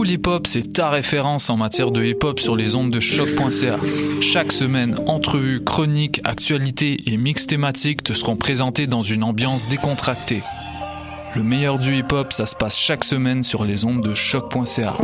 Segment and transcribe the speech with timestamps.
[0.00, 3.00] Pool Hip Hop, c'est ta référence en matière de hip hop sur les ondes de
[3.00, 3.76] choc.ca.
[4.22, 10.42] Chaque semaine, entrevues, chroniques, actualités et mix thématiques te seront présentés dans une ambiance décontractée.
[11.34, 14.94] Le meilleur du hip hop, ça se passe chaque semaine sur les ondes de choc.ca.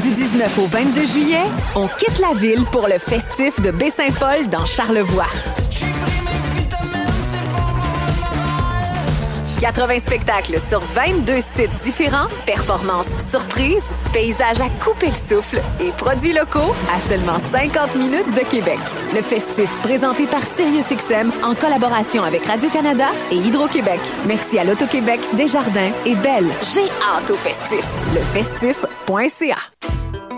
[0.00, 1.42] Du 19 au 22 juillet,
[1.74, 5.26] on quitte la ville pour le festif de Baie-Saint-Paul dans Charlevoix.
[9.62, 16.32] 80 spectacles sur 22 sites différents, performances surprises, paysages à couper le souffle et produits
[16.32, 18.80] locaux à seulement 50 minutes de Québec.
[19.14, 24.00] Le festif présenté par SiriusXM en collaboration avec Radio-Canada et Hydro-Québec.
[24.26, 26.48] Merci à l'Auto-Québec, Desjardins et Belle.
[26.74, 27.86] J'ai hâte au festif.
[28.14, 29.56] Lefestif.ca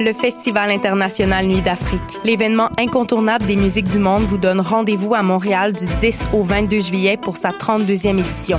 [0.01, 2.19] le Festival international Nuit d'Afrique.
[2.25, 6.81] L'événement incontournable des musiques du monde vous donne rendez-vous à Montréal du 10 au 22
[6.81, 8.59] juillet pour sa 32e édition.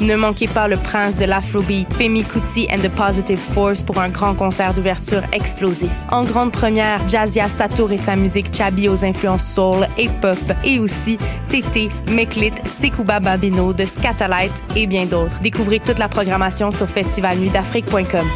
[0.00, 4.08] Ne manquez pas le prince de l'Afrobeat, Femi Kuti and the Positive Force pour un
[4.08, 5.90] grand concert d'ouverture explosif.
[6.10, 10.78] En grande première, Jazia Satour et sa musique Chabi aux influences soul et pop, et
[10.78, 15.38] aussi Tété, Meklit, Sekouba Babino de Scatalight et bien d'autres.
[15.40, 18.26] Découvrez toute la programmation sur festivalnuitdafrique.com.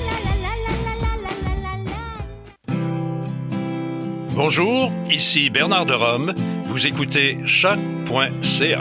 [4.35, 6.35] Bonjour, ici Bernard de Rome.
[6.67, 8.81] Vous écoutez choc.ca.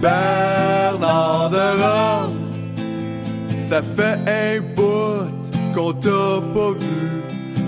[0.00, 2.36] Bernard de Rome,
[3.58, 5.28] ça fait un bout
[5.74, 7.22] qu'on t'a pas vu.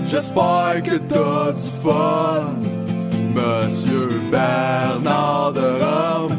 [0.07, 2.55] J'espère que t'as du fun,
[3.35, 6.35] Monsieur Bernard de Rome.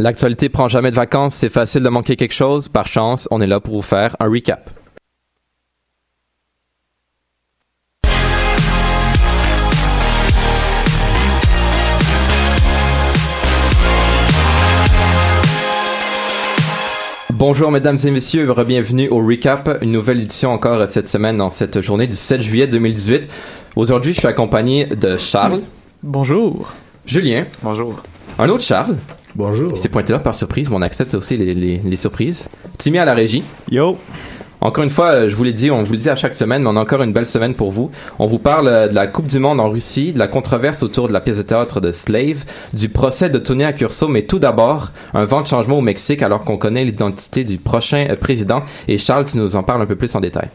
[0.00, 2.70] L'actualité prend jamais de vacances, c'est facile de manquer quelque chose.
[2.70, 4.70] Par chance, on est là pour vous faire un recap.
[17.40, 21.80] Bonjour mesdames et messieurs, bienvenue au Recap, une nouvelle édition encore cette semaine dans cette
[21.80, 23.30] journée du 7 juillet 2018.
[23.76, 25.62] Aujourd'hui, je suis accompagné de Charles.
[26.02, 26.74] Bonjour.
[27.06, 27.46] Julien.
[27.62, 28.02] Bonjour.
[28.38, 28.98] Un autre Charles.
[29.34, 29.70] Bonjour.
[29.70, 32.46] Il s'est pointé là par surprise, mais on accepte aussi les, les, les surprises.
[32.76, 33.42] Timmy à la régie.
[33.70, 33.96] Yo.
[34.62, 36.68] Encore une fois, je vous l'ai dit, on vous le dit à chaque semaine, mais
[36.68, 37.90] on a encore une belle semaine pour vous.
[38.18, 41.08] On vous parle euh, de la Coupe du Monde en Russie, de la controverse autour
[41.08, 42.44] de la pièce de théâtre de Slave,
[42.74, 46.44] du procès de Tony Accurso, mais tout d'abord, un vent de changement au Mexique alors
[46.44, 48.62] qu'on connaît l'identité du prochain euh, président.
[48.86, 50.50] Et Charles, tu nous en parles un peu plus en détail.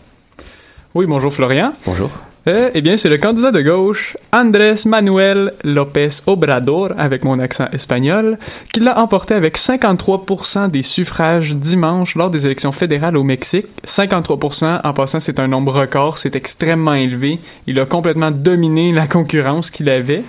[0.93, 1.73] Oui, bonjour Florian.
[1.85, 2.11] Bonjour.
[2.47, 7.67] Euh, eh bien, c'est le candidat de gauche, Andrés Manuel López Obrador, avec mon accent
[7.73, 8.37] espagnol,
[8.71, 13.65] qui l'a emporté avec 53% des suffrages dimanche lors des élections fédérales au Mexique.
[13.87, 17.39] 53%, en passant, c'est un nombre record, c'est extrêmement élevé.
[17.65, 20.21] Il a complètement dominé la concurrence qu'il avait.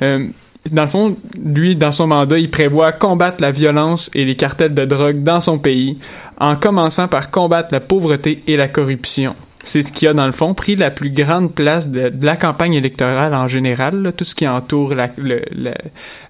[0.00, 0.26] Euh,
[0.72, 4.72] dans le fond, lui, dans son mandat, il prévoit combattre la violence et les cartels
[4.72, 5.98] de drogue dans son pays,
[6.40, 9.34] en commençant par combattre la pauvreté et la corruption
[9.68, 12.74] c'est ce qui a dans le fond pris la plus grande place de, la campagne
[12.74, 15.08] électorale en général, tout ce qui entoure la,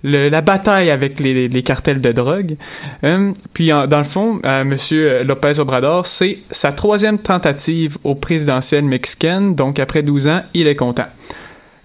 [0.02, 2.56] la bataille avec les, cartels de drogue.
[3.04, 8.84] Euh, puis dans le fond, euh, Monsieur Lopez Obrador, c'est sa troisième tentative au présidentiel
[8.84, 11.06] mexicaine, donc après 12 ans, il est content.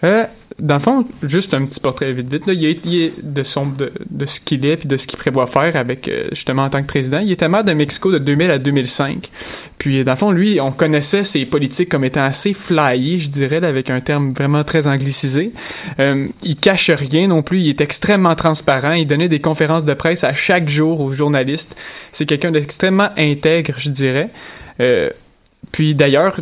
[0.03, 0.25] Euh,
[0.59, 3.91] dans le fond, juste un petit portrait vite vite, là, il, est, de, son, de,
[4.09, 6.81] de ce qu'il est puis de ce qu'il prévoit faire avec, euh, justement, en tant
[6.81, 7.19] que président.
[7.19, 9.29] Il était maire de Mexico de 2000 à 2005.
[9.77, 13.63] Puis, dans le fond, lui, on connaissait ses politiques comme étant assez flyées, je dirais,
[13.63, 15.51] avec un terme vraiment très anglicisé.
[15.99, 19.93] Euh, il cache rien non plus, il est extrêmement transparent, il donnait des conférences de
[19.93, 21.75] presse à chaque jour aux journalistes.
[22.11, 24.29] C'est quelqu'un d'extrêmement intègre, je dirais.
[24.79, 25.09] Euh,
[25.73, 26.39] puis d'ailleurs,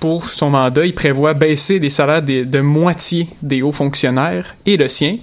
[0.00, 4.88] pour son mandat, il prévoit baisser les salaires de moitié des hauts fonctionnaires et le
[4.88, 5.18] sien.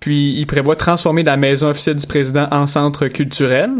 [0.00, 3.70] Puis il prévoit transformer la maison officielle du président en centre culturel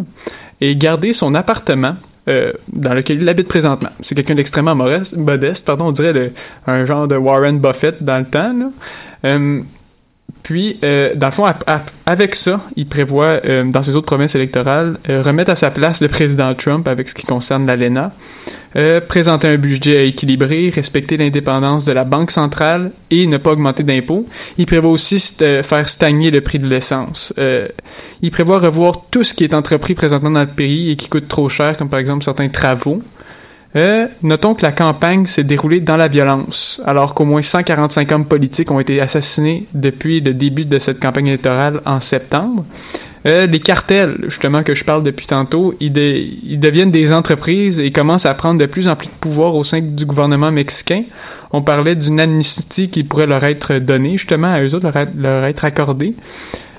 [0.61, 1.97] et garder son appartement
[2.29, 3.91] euh, dans lequel il habite présentement.
[4.01, 6.33] C'est quelqu'un d'extrêmement modeste, pardon, on dirait
[6.69, 8.55] un genre de Warren Buffett dans le temps.
[9.25, 9.61] Euh,
[10.45, 11.47] Puis, euh, dans le fond,
[12.05, 16.03] avec ça, il prévoit, euh, dans ses autres provinces électorales, euh, remettre à sa place
[16.03, 18.13] le président Trump avec ce qui concerne l'ALENA,
[19.09, 24.27] présenter un budget équilibré, respecter l'indépendance de la Banque centrale et ne pas augmenter d'impôts.
[24.59, 25.21] Il prévoit aussi
[25.63, 27.33] faire stagner le prix de l'essence.
[28.21, 31.29] Il prévoit revoir tout ce qui est entrepris présentement dans le pays et qui coûte
[31.29, 33.01] trop cher, comme par exemple certains travaux.
[33.77, 38.25] Euh, notons que la campagne s'est déroulée dans la violence, alors qu'au moins 145 hommes
[38.27, 42.65] politiques ont été assassinés depuis le début de cette campagne électorale en septembre.
[43.27, 47.81] Euh, les cartels, justement, que je parle depuis tantôt, ils, de- ils deviennent des entreprises
[47.81, 51.03] et commencent à prendre de plus en plus de pouvoir au sein du gouvernement mexicain.
[51.51, 54.89] On parlait d'une amnistie qui pourrait leur être donnée, justement, à eux autres,
[55.19, 56.15] leur, être- accordée.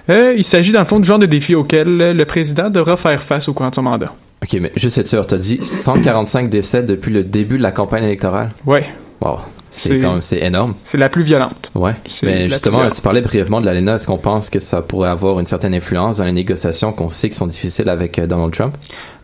[0.10, 3.22] Euh, il s'agit, dans le fond, du genre de défi auquel le président devra faire
[3.24, 4.14] face au courant de son mandat.
[4.44, 8.04] Ok, mais juste être sûr, t'as dit 145 décès depuis le début de la campagne
[8.04, 8.52] électorale?
[8.66, 8.86] Ouais,
[9.22, 9.40] Wow,
[9.78, 10.74] C'est- c'est quand même c'est énorme.
[10.86, 11.70] c'est la plus violente.
[11.76, 11.94] Ouais.
[12.24, 13.96] Mais justement, tu parlais brièvement de l'ALENA.
[13.96, 17.30] Est-ce qu'on pense que ça pourrait avoir une certaine influence dans les négociations qu'on sait
[17.30, 18.76] qui sont difficiles avec euh, Donald Trump?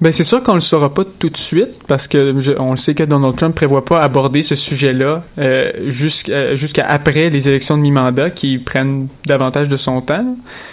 [0.02, 2.78] Ben c'est sûr qu'on le saura pas tout de suite parce que je- on le
[2.78, 7.78] sait que Donald Trump prévoit pas aborder ce sujet-là euh, jusqu'à jusqu'à après les élections
[7.78, 10.26] de mi-mandat qui prennent davantage de son temps,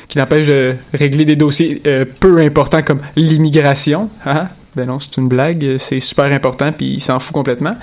[0.08, 4.08] qui l'empêchent de régler des dossiers euh, peu importants comme l'immigration.
[4.26, 4.48] Hein?
[4.76, 7.74] Ben non, c'est une blague, c'est super important puis il s'en fout complètement.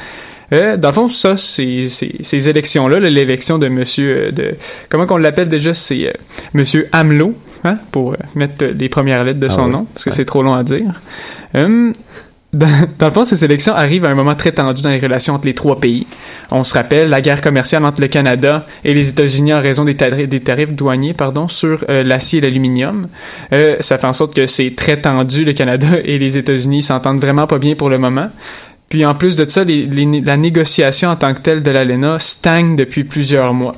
[0.53, 4.55] Euh, dans le fond, ça, ces élections-là, là, l'élection de Monsieur, euh, de
[4.89, 6.11] comment qu'on l'appelle déjà, c'est euh,
[6.53, 7.33] Monsieur AMLO,
[7.63, 10.15] hein, pour euh, mettre les premières lettres de Ah son nom, parce que Ouais.
[10.15, 11.01] c'est trop long à dire.
[11.55, 11.93] Hum,
[12.53, 12.67] dans,
[12.99, 15.45] dans le fond, ces élections arrivent à un moment très tendu dans les relations entre
[15.45, 16.07] les trois pays.
[16.51, 19.95] On se rappelle la guerre commerciale entre le Canada et les États-Unis en raison des,
[19.95, 23.07] tarifs- des tarifs douaniers pardon, sur euh, l'acier et l'aluminium.
[23.51, 25.43] Euh, ça fait en sorte que c'est très tendu.
[25.43, 28.29] Le Canada et les États-Unis s'entendent vraiment pas bien pour le moment.
[28.89, 32.19] Puis en plus de ça, les- les- la négociation en tant que telle de l'ALENA
[32.19, 33.75] stagne depuis plusieurs mois.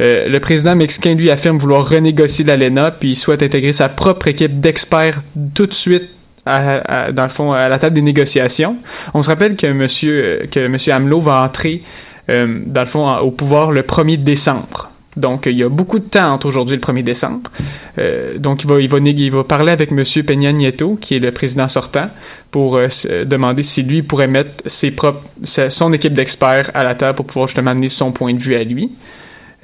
[0.00, 4.28] Euh, le président mexicain, lui, affirme vouloir renégocier l'ALENA, puis il souhaite intégrer sa propre
[4.28, 5.20] équipe d'experts
[5.54, 6.08] tout de suite,
[6.46, 8.76] à, à- dans le fond, à la table des négociations.
[9.14, 11.82] On se rappelle que monsieur, euh, que monsieur AMLO va entrer,
[12.30, 14.89] euh, dans le fond, au pouvoir le 1er décembre.
[15.16, 17.50] Donc, il y a beaucoup de temps entre aujourd'hui et le 1er décembre.
[17.98, 21.66] Euh, donc, il va, il, va, parler avec monsieur Peña Nieto, qui est le président
[21.66, 22.08] sortant,
[22.50, 22.88] pour euh,
[23.24, 27.48] demander si lui pourrait mettre ses propres, son équipe d'experts à la table pour pouvoir
[27.48, 28.92] justement amener son point de vue à lui.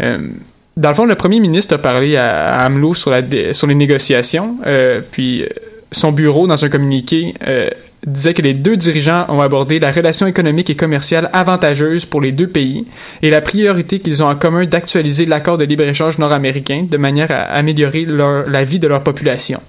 [0.01, 0.29] Euh,
[0.77, 3.15] dans le fond, le premier ministre a parlé à, à AMLO sur,
[3.53, 4.59] sur les négociations,
[5.11, 5.45] puis
[5.91, 7.33] son bureau, dans un communiqué,
[8.07, 12.33] disait que les deux dirigeants ont abordé la relation économique et commerciale avantageuse pour les
[12.33, 12.87] deux pays
[13.23, 17.43] et la priorité qu'ils ont en commun d'actualiser l'accord de libre-échange nord-américain de manière à
[17.55, 19.61] améliorer la vie de leur population.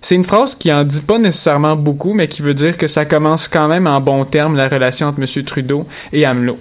[0.00, 3.04] C'est une phrase qui en dit pas nécessairement beaucoup, mais qui veut dire que ça
[3.04, 5.44] commence quand même en bon terme la relation entre M.
[5.44, 6.58] Trudeau et AMLO.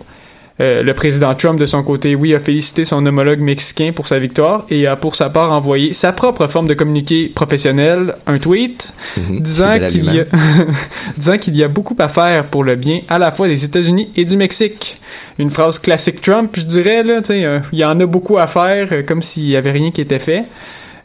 [0.60, 4.18] Euh, le président Trump, de son côté, oui, a félicité son homologue mexicain pour sa
[4.18, 8.92] victoire et a pour sa part envoyé sa propre forme de communiqué professionnel, un tweet,
[9.18, 9.40] Mhm.
[9.42, 10.14] disant qu'il y, a...
[10.24, 10.26] lui-même.
[11.18, 14.10] disant qu'il y a beaucoup à faire pour le bien à la fois des États-Unis
[14.16, 15.00] et du Mexique.
[15.38, 18.38] Une phrase classique Trump, je dirais, là, tu sais, euh, il y en a beaucoup
[18.40, 20.46] à faire, euh, comme s'il y avait rien qui était fait.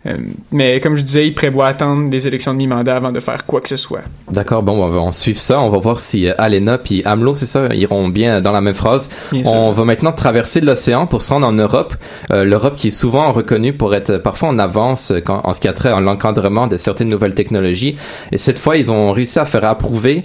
[0.07, 0.17] Euh,
[0.51, 3.61] mais comme je disais, il prévoit attendre des élections de mi-mandat avant de faire quoi
[3.61, 4.03] que ce soit.
[4.31, 5.61] D'accord, bon, on va on suivre ça.
[5.61, 8.75] On va voir si euh, Alena puis AMLO, c'est ça, iront bien dans la même
[8.75, 9.09] phrase.
[9.31, 9.53] Bien sûr.
[9.53, 11.95] On va maintenant traverser l'océan pour se rendre en Europe.
[12.33, 15.61] Euh, L'Europe qui est souvent reconnue pour être parfois en avance euh, quand, en ce
[15.61, 17.97] qui a trait à l'encadrement de certaines nouvelles technologies.
[18.33, 20.25] Et cette fois, ils ont réussi à faire approuver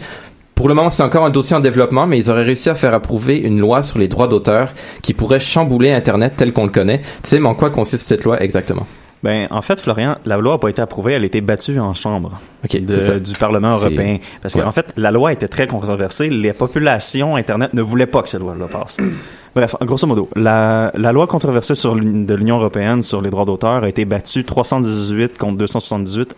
[0.56, 2.96] pour le moment, c'est encore un dossier en développement, mais ils auraient réussi à faire
[2.96, 4.74] approuver une loi sur les droits d'auteur
[5.04, 6.98] qui pourrait chambouler Internet tel qu'on le connaît.
[6.98, 8.88] Tu sais, mais en quoi consiste cette loi exactement?
[9.24, 11.94] Ben, en fait, Florian, la loi n'a pas été approuvée, elle a été battue en
[11.96, 12.40] chambre
[12.72, 14.18] de- du Parlement européen.
[14.42, 14.62] Parce ouais.
[14.62, 16.30] qu'en fait, la loi était très controversée.
[16.30, 18.98] Les populations Internet ne voulaient pas que cette loi-là passe.
[19.56, 23.84] Bref, grosso modo, la, la loi controversée sur de l'Union européenne sur les droits d'auteur
[23.84, 26.36] a été battue 318 contre 278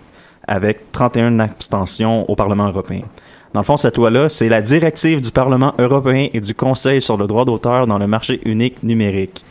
[0.47, 3.01] avec 31 abstentions au Parlement européen.
[3.53, 7.17] Dans le fond, cette loi-là, c'est la directive du Parlement européen et du Conseil sur
[7.17, 9.43] le droit d'auteur dans le marché unique numérique.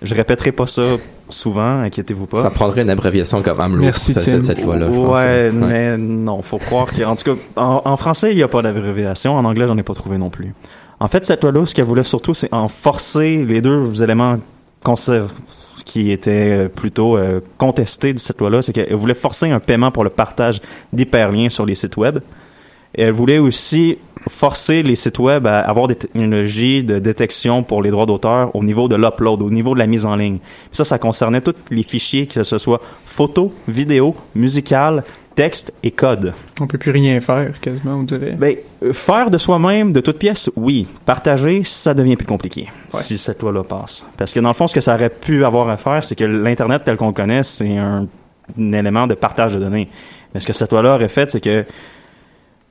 [0.00, 0.82] Je répéterai pas ça
[1.28, 2.42] souvent, inquiétez-vous pas.
[2.42, 4.42] Ça prendrait une abréviation comme AMLO Merci, pour cette, Tim.
[4.42, 4.86] cette loi-là.
[4.92, 5.08] je pense.
[5.14, 5.50] Ouais, Ouais.
[5.52, 8.62] mais non, faut croire qu'il En tout cas, en, en français, il n'y a pas
[8.62, 9.36] d'abréviation.
[9.36, 10.54] En anglais, j'en ai pas trouvé non plus.
[11.00, 14.36] En fait, cette loi-là, ce qu'elle voulait surtout, c'est en forcer les deux éléments
[15.84, 16.30] qui étaient
[16.64, 20.10] euh, plutôt euh, contestés de cette loi-là, c'est qu'elle voulait forcer un paiement pour le
[20.10, 20.60] partage
[20.92, 22.18] d'hyperliens sur les sites web.
[22.94, 23.98] Et elle voulait aussi
[24.32, 28.64] forcer les sites web à avoir des technologies de détection pour les droits d'auteur au
[28.64, 30.38] niveau de l'upload, au niveau de la mise en ligne.
[30.38, 35.90] Puis ça, ça concernait tous les fichiers, que ce soit photos, vidéos, musicales texte et
[35.90, 36.34] code.
[36.60, 38.32] On peut plus rien faire, quasiment, on dirait.
[38.32, 38.56] Ben,
[38.92, 40.86] faire de soi-même, de toute pièce, oui.
[41.06, 44.04] Partager, ça devient plus compliqué si cette loi-là passe.
[44.18, 46.24] Parce que dans le fond, ce que ça aurait pu avoir à faire, c'est que
[46.24, 48.06] l'Internet tel qu'on le connaît, c'est un,
[48.58, 49.88] un élément de partage de données.
[50.34, 51.64] Mais ce que cette loi-là aurait fait, c'est que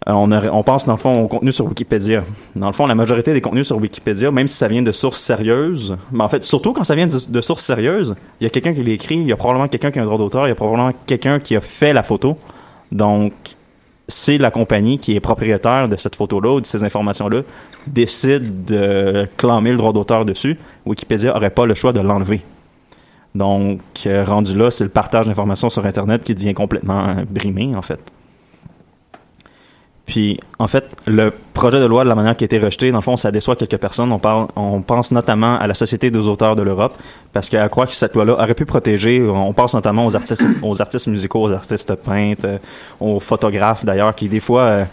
[0.08, 2.24] on, aurait- on pense dans le fond au contenu sur Wikipédia.
[2.56, 5.22] Dans le fond, la majorité des contenus sur Wikipédia, même si ça vient de sources
[5.22, 8.74] sérieuses, mais en fait, surtout quand ça vient de, sources sérieuses, il y a quelqu'un
[8.74, 10.56] qui l'écrit, il y a probablement quelqu'un qui a un droit d'auteur, il y a
[10.56, 12.38] probablement quelqu'un qui a fait la photo.
[12.92, 13.34] Donc,
[14.08, 17.42] c'est la compagnie qui est propriétaire de cette photo-là ou de ces informations-là
[17.88, 20.58] décide de clamer le droit d'auteur dessus.
[20.86, 22.42] Wikipédia aurait pas le choix de l'enlever.
[23.36, 27.74] Donc, euh, rendu là, c'est le partage d'informations sur Internet qui devient complètement euh, brimé,
[27.76, 28.12] en fait.
[30.12, 32.98] Puis, en fait, le projet de loi, de la manière qui a été rejeté, dans
[32.98, 34.12] le fond, ça déçoit quelques personnes.
[34.12, 36.98] On, parle, on pense notamment à la Société des auteurs de l'Europe,
[37.32, 40.82] parce qu'elle croit que cette loi-là aurait pu protéger, on pense notamment aux artistes, aux
[40.82, 42.58] artistes musicaux, aux artistes peintres, euh,
[43.00, 44.84] aux photographes d'ailleurs, qui des fois euh,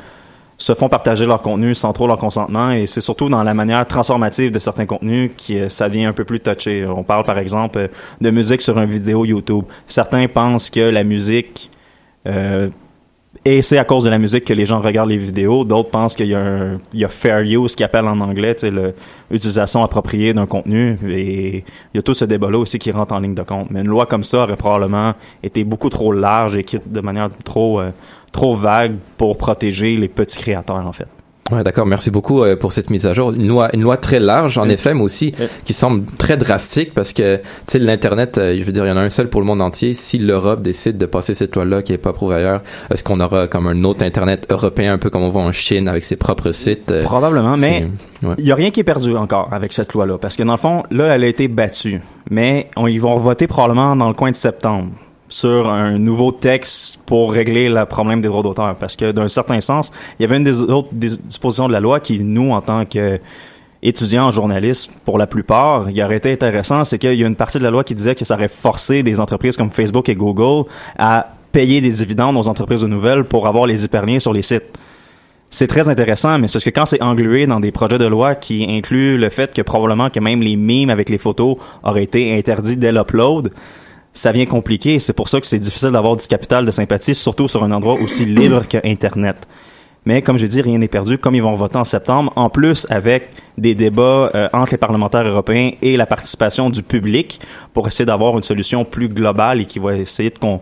[0.57, 3.85] se font partager leur contenu sans trop leur consentement, et c'est surtout dans la manière
[3.89, 6.87] transformative de certains contenus qui euh, ça devient un peu plus touché.
[6.87, 7.89] On parle par exemple euh,
[8.21, 9.65] de musique sur une vidéo YouTube.
[9.89, 11.73] Certains pensent que la musique
[13.44, 15.64] et c'est à cause de la musique que les gens regardent les vidéos.
[15.64, 18.56] D'autres pensent qu'il y a un, il y a fair use, qui appelle en anglais,
[19.30, 20.99] l'utilisation appropriée d'un contenu.
[21.08, 23.70] Et il y a tout ce débat-là aussi qui rentre en ligne de compte.
[23.70, 27.80] Mais une loi comme ça aurait probablement été beaucoup trop large, écrite de manière trop,
[27.80, 27.90] euh,
[28.32, 31.08] trop vague pour protéger les petits créateurs, en fait.
[31.50, 31.87] Ouais, d'accord.
[31.87, 33.33] Merci beaucoup euh, pour cette mise à jour.
[33.33, 35.33] Une loi, une loi très large, en effet, mais aussi
[35.64, 38.93] qui semble très drastique parce que, tu sais, l'internet, euh, je veux dire, il y
[38.93, 39.95] en a un seul pour le monde entier.
[39.95, 42.61] Si l'Europe décide de passer cette loi-là qui est pas approuvée ailleurs,
[42.93, 45.88] est-ce qu'on aura comme un autre internet européen, un peu comme on voit en Chine
[45.88, 47.87] avec ses propres sites euh, Probablement, mais
[48.21, 48.35] c'est- ouais.
[48.38, 50.59] il y a rien qui est perdu encore avec cette loi-là, parce que dans le
[50.59, 54.31] fond, là, elle a été battue, mais on, ils vont voter probablement dans le coin
[54.31, 54.88] de septembre
[55.28, 59.61] sur un nouveau texte pour régler le problème des droits d'auteur, parce que d'un certain
[59.61, 62.61] sens, il y avait une des autres dis- dispositions de la loi qui, nous, en
[62.61, 63.20] tant que
[63.82, 67.37] étudiants en journalisme, pour la plupart, il aurait été intéressant, c'est qu'il y a une
[67.37, 70.16] partie de la loi qui disait que ça aurait forcé des entreprises comme Facebook et
[70.16, 70.68] Google
[70.99, 74.64] à payer des dividendes aux entreprises de nouvelles pour avoir les hyperliens sur les sites.
[75.50, 78.35] C'est très intéressant, mais c'est parce que quand c'est englué dans des projets de loi
[78.35, 82.37] qui incluent le fait que probablement que même les mimes avec les photos auraient été
[82.37, 83.50] interdits dès l'upload,
[84.19, 84.99] ça vient compliqué.
[84.99, 87.95] C'est pour ça que c'est difficile d'avoir du capital de sympathie, surtout sur un endroit
[87.95, 89.47] aussi libre que Internet.
[90.05, 91.19] Mais comme j'ai dit, rien n'est perdu.
[91.19, 95.27] Comme ils vont voter en septembre, en plus avec des débats euh, entre les parlementaires
[95.27, 97.41] européens et la participation du public
[97.75, 100.61] pour essayer d'avoir une solution plus globale et qui va essayer de con-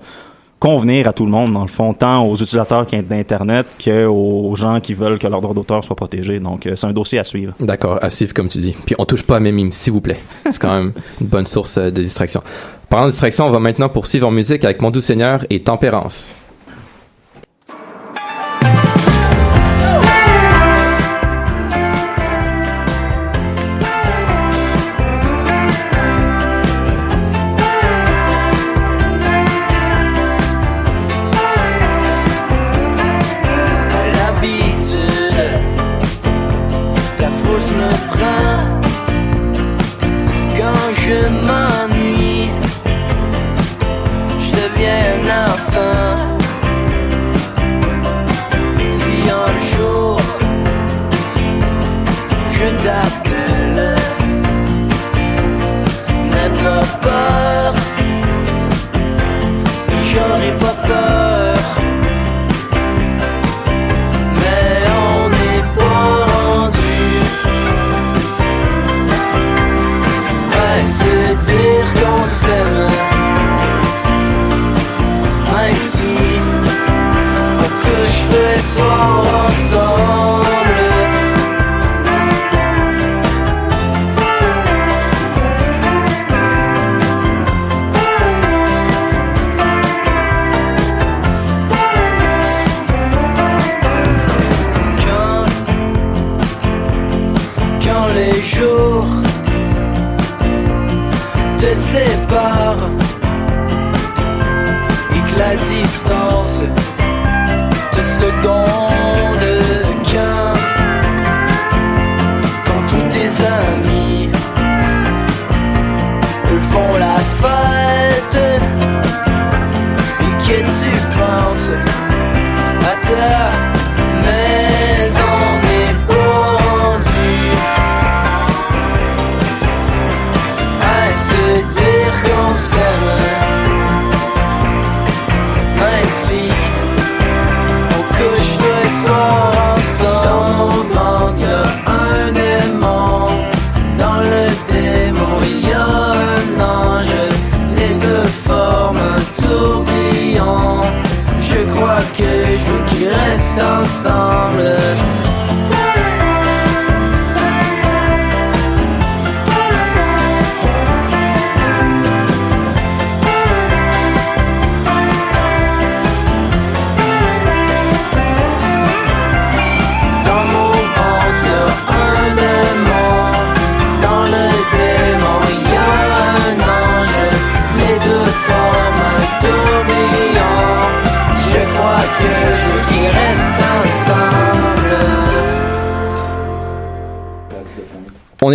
[0.59, 4.95] convenir à tout le monde, dans le fond, tant aux utilisateurs d'Internet qu'aux gens qui
[4.95, 6.41] veulent que leur droit d'auteur soit protégé.
[6.41, 7.53] Donc, euh, c'est un dossier à suivre.
[7.61, 8.75] D'accord, à suivre comme tu dis.
[8.85, 10.21] Puis on touche pas à mes mimes, s'il vous plaît.
[10.45, 12.43] C'est quand même une bonne source euh, de distraction.
[12.89, 16.35] Parlant de distraction, on va maintenant poursuivre en musique avec Mon Doux Seigneur et Tempérance.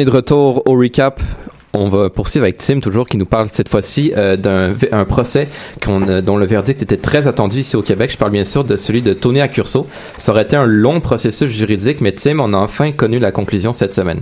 [0.06, 1.22] De retour au recap.
[1.74, 5.48] On va poursuivre avec Tim, toujours, qui nous parle cette fois-ci euh, d'un procès
[5.88, 8.12] euh, dont le verdict était très attendu ici au Québec.
[8.12, 9.88] Je parle bien sûr de celui de Tony Accurso.
[10.18, 13.72] Ça aurait été un long processus juridique, mais Tim, on a enfin connu la conclusion
[13.72, 14.20] cette semaine.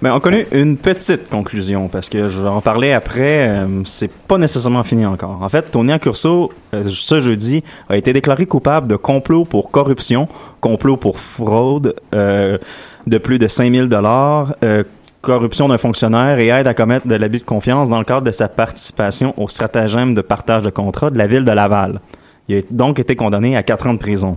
[0.00, 3.48] Mais on connu une petite conclusion parce que je vais en parler après.
[3.48, 5.38] euh, c'est pas nécessairement fini encore.
[5.42, 10.28] En fait, Tony Accurso, euh, ce jeudi, a été déclaré coupable de complot pour corruption,
[10.60, 14.54] complot pour fraude de plus de 5000 dollars,
[15.20, 18.30] corruption d'un fonctionnaire et aide à commettre de l'abus de confiance dans le cadre de
[18.30, 22.00] sa participation au stratagème de partage de contrat de la ville de Laval.
[22.48, 24.36] Il a donc été condamné à quatre ans de prison.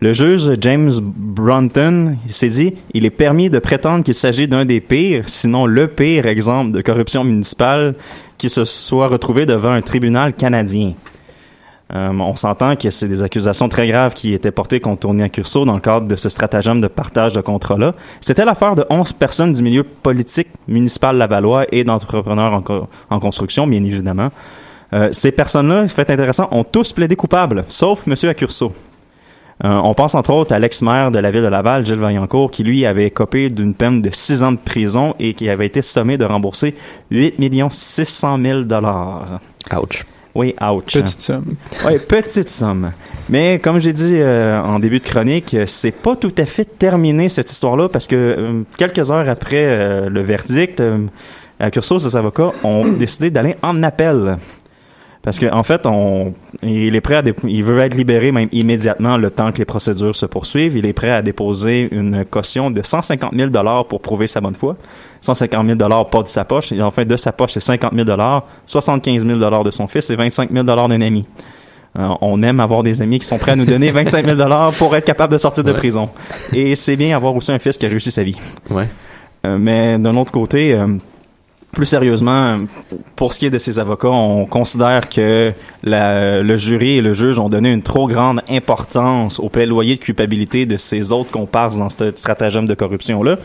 [0.00, 4.80] Le juge James Brunton s'est dit il est permis de prétendre qu'il s'agit d'un des
[4.80, 7.94] pires, sinon le pire exemple de corruption municipale
[8.36, 10.92] qui se soit retrouvé devant un tribunal canadien.
[11.94, 15.64] Euh, on s'entend que c'est des accusations très graves qui étaient portées contre Tony Accurso
[15.64, 17.94] dans le cadre de ce stratagème de partage de contrat-là.
[18.20, 23.20] C'était l'affaire de 11 personnes du milieu politique municipal lavallois et d'entrepreneurs en, co- en
[23.20, 24.30] construction, bien évidemment.
[24.94, 28.14] Euh, ces personnes-là, fait intéressant, ont tous plaidé coupables, sauf M.
[28.30, 28.72] Accurso.
[29.64, 32.62] Euh, on pense entre autres à l'ex-maire de la ville de Laval, Gilles Vaillancourt, qui
[32.64, 36.18] lui avait copé d'une peine de six ans de prison et qui avait été sommé
[36.18, 36.74] de rembourser
[37.10, 37.36] 8
[37.70, 39.40] 600 000 dollars.
[39.72, 40.04] Ouch.
[40.36, 40.92] Oui, ouch.
[40.92, 41.54] Petite somme.
[41.86, 42.92] Oui, petite somme.
[43.28, 47.28] Mais comme j'ai dit euh, en début de chronique, c'est pas tout à fait terminé
[47.28, 50.82] cette histoire-là parce que euh, quelques heures après euh, le verdict,
[51.58, 54.36] Accurso et ses avocats ont décidé d'aller en appel.
[55.26, 59.16] Parce qu'en en fait, on, il est prêt à il veut être libéré même immédiatement
[59.16, 60.76] le temps que les procédures se poursuivent.
[60.76, 64.54] Il est prêt à déposer une caution de 150 000 dollars pour prouver sa bonne
[64.54, 64.76] foi.
[65.22, 66.70] 150 000 dollars pas de sa poche.
[66.70, 70.08] Et enfin, de sa poche, c'est 50 000 dollars, 75 000 dollars de son fils
[70.10, 71.26] et 25 000 dollars d'un ami.
[71.98, 74.74] Euh, on aime avoir des amis qui sont prêts à nous donner 25 000 dollars
[74.74, 76.08] pour être capable de sortir de prison.
[76.52, 78.38] Et c'est bien avoir aussi un fils qui a réussi sa vie.
[78.70, 78.86] Ouais.
[79.44, 80.86] Euh, mais d'un autre côté, euh,
[81.76, 82.60] plus sérieusement,
[83.16, 85.52] pour ce qui est de ces avocats, on considère que
[85.84, 90.64] le jury et le juge ont donné une trop grande importance au plaidoyer de culpabilité
[90.64, 93.36] de ces autres comparses dans ce stratagème de corruption-là.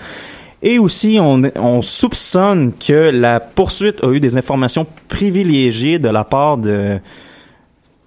[0.63, 6.58] Et aussi, on soupçonne que la poursuite a eu des informations privilégiées de la part
[6.58, 7.00] de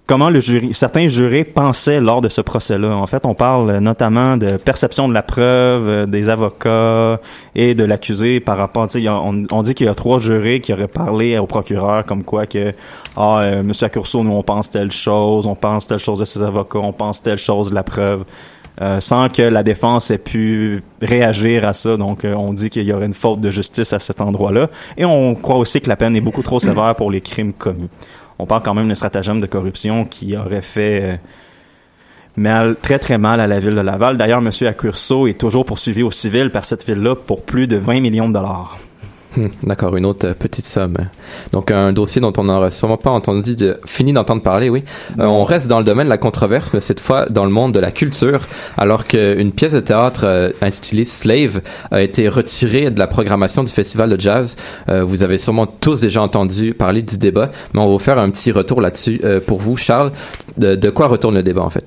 [0.07, 2.95] comment le jury, certains jurés pensaient lors de ce procès-là.
[2.95, 7.19] En fait, on parle notamment de perception de la preuve, euh, des avocats
[7.55, 10.87] et de l'accusé par rapport, on, on dit qu'il y a trois jurés qui auraient
[10.87, 12.73] parlé au procureur comme quoi que,
[13.17, 16.79] ah, euh, Monsieur nous on pense telle chose, on pense telle chose de ses avocats,
[16.79, 18.25] on pense telle chose de la preuve.
[18.81, 21.97] euh, sans que la défense ait pu réagir à ça.
[21.97, 24.69] Donc, euh, on dit qu'il y aurait une faute de justice à cet endroit-là.
[24.97, 27.89] Et on croit aussi que la peine est beaucoup trop sévère pour les crimes commis.
[28.39, 31.17] On parle quand même d'un stratagème de corruption qui aurait fait euh,
[32.35, 34.17] mal, très très mal à la ville de Laval.
[34.17, 34.49] D'ailleurs, M.
[34.67, 38.33] Accurso est toujours poursuivi au civil par cette ville-là pour plus de 20 millions de
[38.33, 38.77] dollars.
[39.37, 40.95] Hmm, D'accord, une autre euh, petite somme.
[41.51, 44.83] Donc un dossier dont on n'aurait sûrement pas entendu de, fini d'entendre parler, oui.
[45.19, 47.73] Euh, on reste dans le domaine de la controverse, mais cette fois dans le monde
[47.73, 48.41] de la culture,
[48.77, 53.71] alors qu'une pièce de théâtre euh, intitulée Slave a été retirée de la programmation du
[53.71, 54.55] festival de jazz.
[54.89, 58.17] Euh, vous avez sûrement tous déjà entendu parler du débat, mais on va vous faire
[58.17, 60.11] un petit retour là-dessus pour vous, Charles.
[60.57, 61.85] De, de quoi retourne le débat en fait?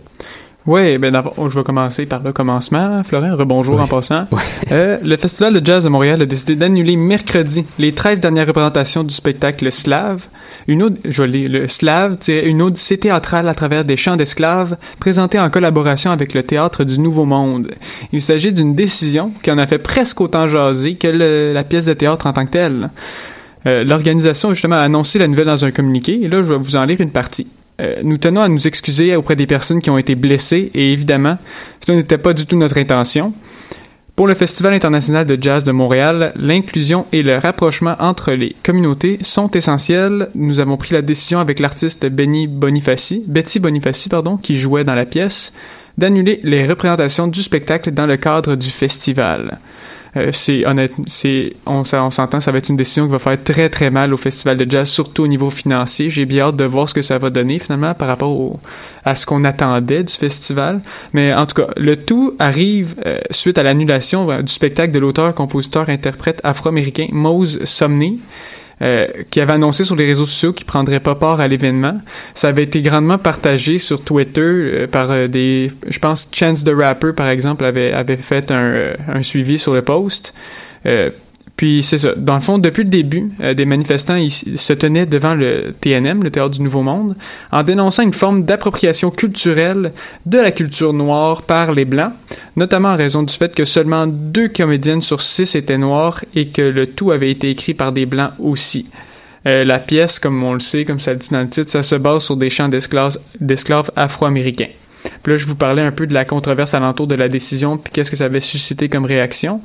[0.70, 3.02] Oui, ben d'abord, je vais commencer par le commencement.
[3.02, 3.81] Florent, rebonjour Oui.
[3.81, 4.26] en passant.
[4.70, 9.02] Euh, le Festival de jazz de Montréal a décidé d'annuler mercredi les 13 dernières représentations
[9.02, 10.26] du spectacle Slave.
[10.66, 10.87] Une
[11.20, 16.35] lis, le Slave, une odyssée théâtrale à travers des chants d'esclaves, présentée en collaboration avec
[16.35, 17.72] le Théâtre du Nouveau Monde.
[18.12, 21.87] Il s'agit d'une décision qui en a fait presque autant jaser que le- la pièce
[21.87, 22.90] de théâtre en tant que telle.
[23.66, 26.76] Euh, L'organisation, justement, a annoncé la nouvelle dans un communiqué, et là, je vais vous
[26.76, 27.46] en lire une partie.
[27.81, 31.38] Euh, nous tenons à nous excuser auprès des personnes qui ont été blessées, et évidemment,
[31.85, 33.33] cela n'était pas du tout notre intention.
[34.17, 39.21] Pour le Festival international de jazz de Montréal, l'inclusion et le rapprochement entre les communautés
[39.23, 40.29] sont essentiels.
[40.35, 44.97] Nous avons pris la décision avec l'artiste Benny Bonifaci, Betty Bonifaci, pardon, qui jouait dans
[44.97, 45.53] la pièce,
[45.99, 49.59] d'annuler les représentations du spectacle dans le cadre du festival.
[50.18, 53.42] Euh, c'est honnête, c'est on, on s'entend, ça va être une décision qui va faire
[53.42, 56.11] très très mal au festival de jazz, surtout au niveau financier.
[56.11, 58.59] J'ai bien hâte de voir ce que ça va donner finalement par rapport
[59.04, 60.81] à ce qu'on attendait du festival.
[61.12, 64.98] Mais en tout cas, le tout arrive euh, suite à l'annulation euh, du spectacle de
[64.98, 68.18] l'auteur, compositeur, interprète afro-américain Mose Somney.
[68.81, 72.01] Euh, qui avait annoncé sur les réseaux sociaux qu'il prendrait pas part à l'événement.
[72.35, 76.73] Ça avait été grandement partagé sur Twitter euh, par euh, des, je pense Chance the
[76.75, 80.33] Rapper par exemple avait avait fait un, un suivi sur le post.
[81.59, 82.14] Puis c'est ça.
[82.16, 86.31] Dans le fond, depuis le début, euh, des manifestants se tenaient devant le TNM, le
[86.31, 87.16] Théâtre du Nouveau Monde,
[87.51, 89.92] en dénonçant une forme d'appropriation culturelle
[90.25, 92.12] de la culture noire par les Blancs,
[92.55, 96.62] notamment en raison du fait que seulement deux comédiennes sur six étaient noires et que
[96.62, 98.88] le tout avait été écrit par des Blancs aussi.
[99.49, 101.83] Euh, la pièce, comme on le sait, comme ça le dit dans le titre, ça
[101.83, 104.71] se base sur des chants d'esclaves afro-américains.
[105.25, 107.92] Puis là, je vous parlais un peu de la controverse alentour de la décision, puis
[107.92, 109.61] qu'est-ce que ça avait suscité comme réaction.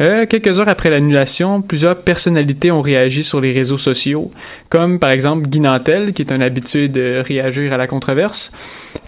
[0.00, 4.30] Euh, quelques heures après l'annulation, plusieurs personnalités ont réagi sur les réseaux sociaux,
[4.68, 8.52] comme par exemple Guy Nantel, qui est un habitué de réagir à la controverse,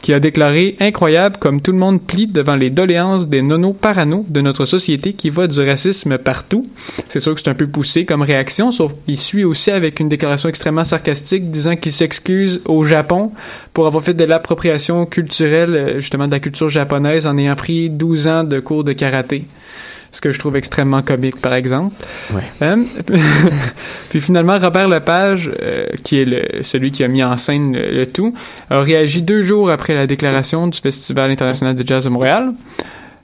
[0.02, 4.24] qui a déclaré incroyable comme tout le monde plie devant les doléances des nonos parano
[4.28, 6.66] de notre société qui voit du racisme partout.
[7.08, 10.08] C'est sûr que c'est un peu poussé comme réaction, sauf qu'il suit aussi avec une
[10.08, 13.30] déclaration extrêmement sarcastique disant qu'il s'excuse au Japon
[13.74, 17.90] pour avoir fait de l'appropriation culturelle, euh, justement de la culture japonaise, en ayant pris
[17.90, 19.44] 12 ans de cours de karaté
[20.12, 21.94] ce que je trouve extrêmement comique, par exemple.
[22.32, 22.42] Ouais.
[22.62, 22.82] Euh,
[24.10, 27.90] puis finalement, Robert Lepage, euh, qui est le, celui qui a mis en scène le,
[27.90, 28.34] le, tout,
[28.70, 32.52] a réagi deux jours après la déclaration du Festival international de jazz de Montréal.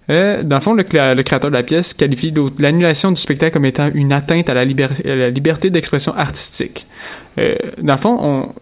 [0.09, 3.91] Euh, dans le fond, le, créateur de la pièce qualifie l'annulation du spectacle comme étant
[3.93, 6.87] une atteinte à la, liberté d'expression artistique.
[7.39, 8.53] Euh, dans le fond,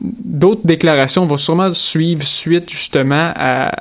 [0.00, 3.32] d'autres déclarations vont sûrement suivre suite justement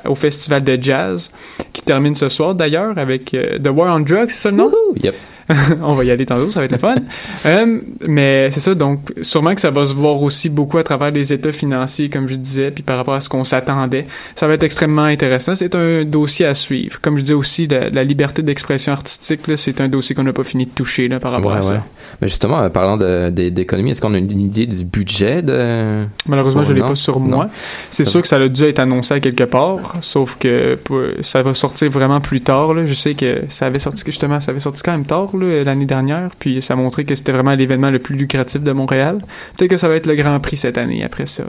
[0.06, 1.30] au festival de jazz
[1.74, 4.72] qui termine ce soir d'ailleurs avec euh, The War on Drugs, c'est ça le nom?
[5.02, 5.16] Yep.
[5.82, 6.96] on va y aller tantôt, ça va être le fun.
[7.46, 11.12] euh, mais c'est ça, donc sûrement que ça va se voir aussi beaucoup à travers
[11.12, 14.06] les états financiers, comme je disais, puis par rapport à ce qu'on s'attendait.
[14.36, 15.56] Ça va être extrêmement intéressant.
[15.56, 17.00] C'est un dossier à suivre.
[17.02, 20.44] Comme je disais aussi, la, la liberté d'expression artistique, c'est un dossier qu'on n'a pas
[20.44, 21.84] fini de toucher là, par rapport ouais, à ça.
[22.22, 26.06] Mais justement, euh, parlant d'économie, est-ce qu'on a une, une, idée du budget de...
[26.28, 27.50] Malheureusement, je ne l'ai pas sur moi.
[27.90, 30.78] C'est sûr que ça a dû être annoncé à quelque part, sauf que
[31.22, 32.74] ça va sortir vraiment plus tard.
[32.74, 32.86] Là.
[32.86, 36.30] Je sais que ça avait sorti justement, ça avait sorti quand même tard l'année dernière,
[36.38, 39.20] puis ça montrait que c'était vraiment l'événement le plus lucratif de Montréal.
[39.58, 41.44] Peut-être que ça va être le Grand Prix cette année après ça.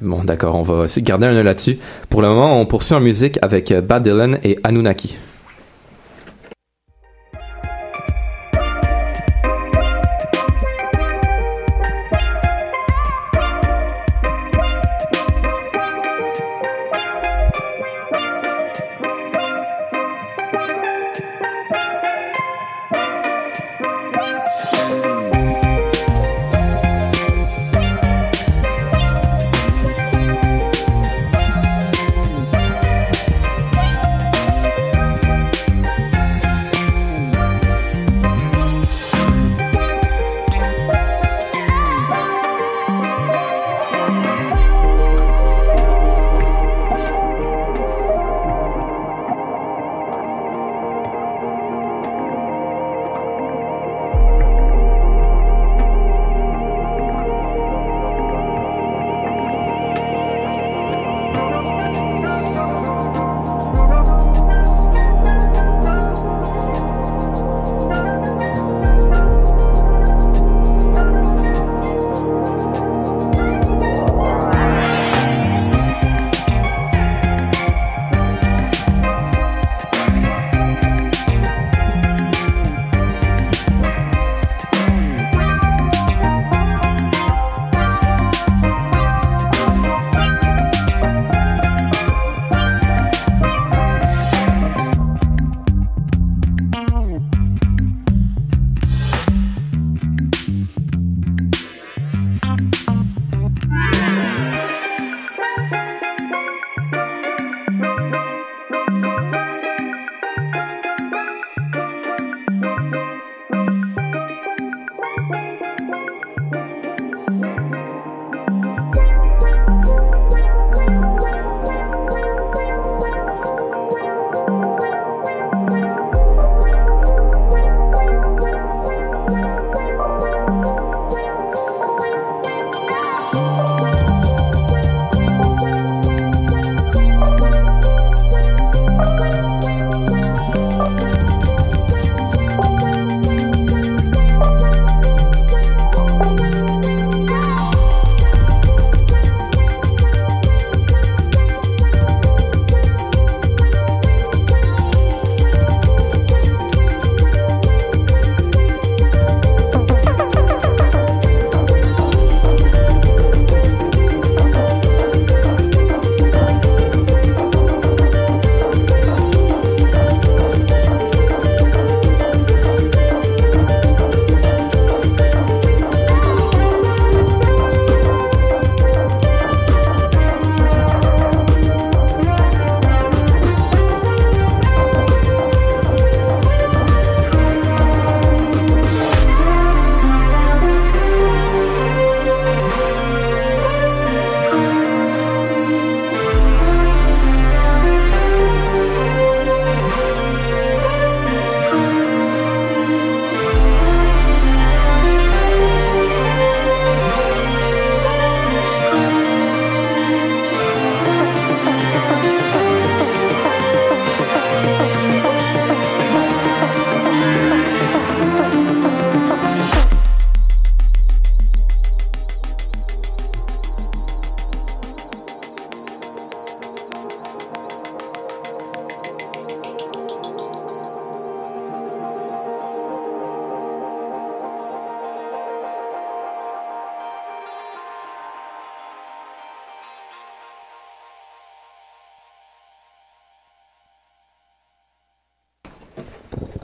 [0.00, 1.78] Bon, d'accord, on va aussi garder un œil là-dessus.
[2.08, 5.16] Pour le moment, on poursuit en musique avec Bad Dylan et Anunnaki.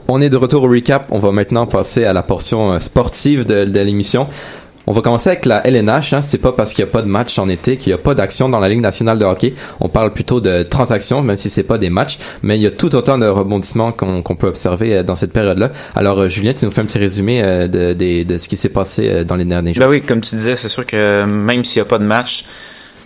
[0.09, 1.07] On est de retour au recap.
[1.11, 4.27] On va maintenant passer à la portion euh, sportive de, de l'émission.
[4.89, 6.13] On va commencer avec la LNH.
[6.13, 6.21] Hein.
[6.21, 8.15] C'est pas parce qu'il n'y a pas de match en été qu'il n'y a pas
[8.15, 9.53] d'action dans la Ligue nationale de hockey.
[9.81, 12.19] On parle plutôt de transactions, même si c'est pas des matchs.
[12.41, 15.71] Mais il y a tout autant de rebondissements qu'on peut observer euh, dans cette période-là.
[15.93, 18.69] Alors, euh, Julien, tu nous fais un petit résumé de, de, de ce qui s'est
[18.69, 19.83] passé dans les derniers jours.
[19.83, 22.45] Ben oui, comme tu disais, c'est sûr que même s'il n'y a pas de match,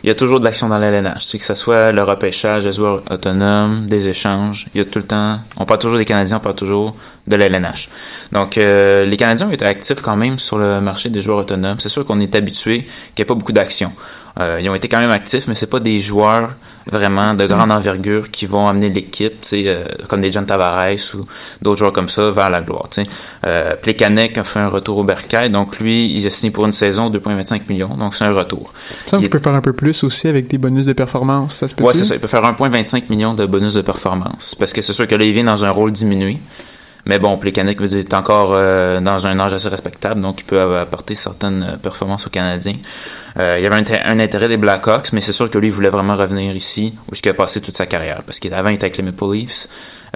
[0.03, 1.25] il y a toujours de l'action dans la LNH.
[1.25, 4.67] Tu sais, que ce soit le repêchage, les joueurs autonomes, des échanges.
[4.73, 5.39] Il y a tout le temps.
[5.57, 6.95] On parle toujours des Canadiens, on parle toujours
[7.27, 7.89] de la LNH.
[8.31, 11.79] Donc, euh, les Canadiens ont été actifs quand même sur le marché des joueurs autonomes.
[11.79, 13.93] C'est sûr qu'on est habitué qu'il n'y ait pas beaucoup d'action.
[14.39, 16.55] Euh, ils ont été quand même actifs, mais c'est pas des joueurs
[16.89, 20.91] vraiment de grande envergure qui vont amener l'équipe, tu sais, euh, comme des John Tavares
[21.15, 21.25] ou
[21.61, 22.87] d'autres joueurs comme ça vers la gloire.
[22.89, 23.09] tu sais.
[23.45, 26.73] Euh, Plekanec a fait un retour au Bercail, donc lui, il a signé pour une
[26.73, 28.73] saison 2,25 millions, donc c'est un retour.
[29.07, 31.55] Ça, Il est- peut faire un peu plus aussi avec des bonus de performance.
[31.55, 32.15] Ça se peut Ouais, c'est ça.
[32.15, 34.55] Il peut faire 1,25 millions de bonus de performance.
[34.57, 36.37] Parce que c'est sûr que là, il vient dans un rôle diminué.
[37.05, 41.15] Mais bon, Plekanec est encore euh, dans un âge assez respectable, donc il peut apporter
[41.15, 42.75] certaines euh, performances aux Canadiens.
[43.39, 45.67] Euh, il y avait un, inté- un intérêt des Blackhawks, mais c'est sûr que lui,
[45.67, 48.21] il voulait vraiment revenir ici, où il a passé toute sa carrière.
[48.25, 49.67] Parce qu'avant, il était avec les Maple Leafs.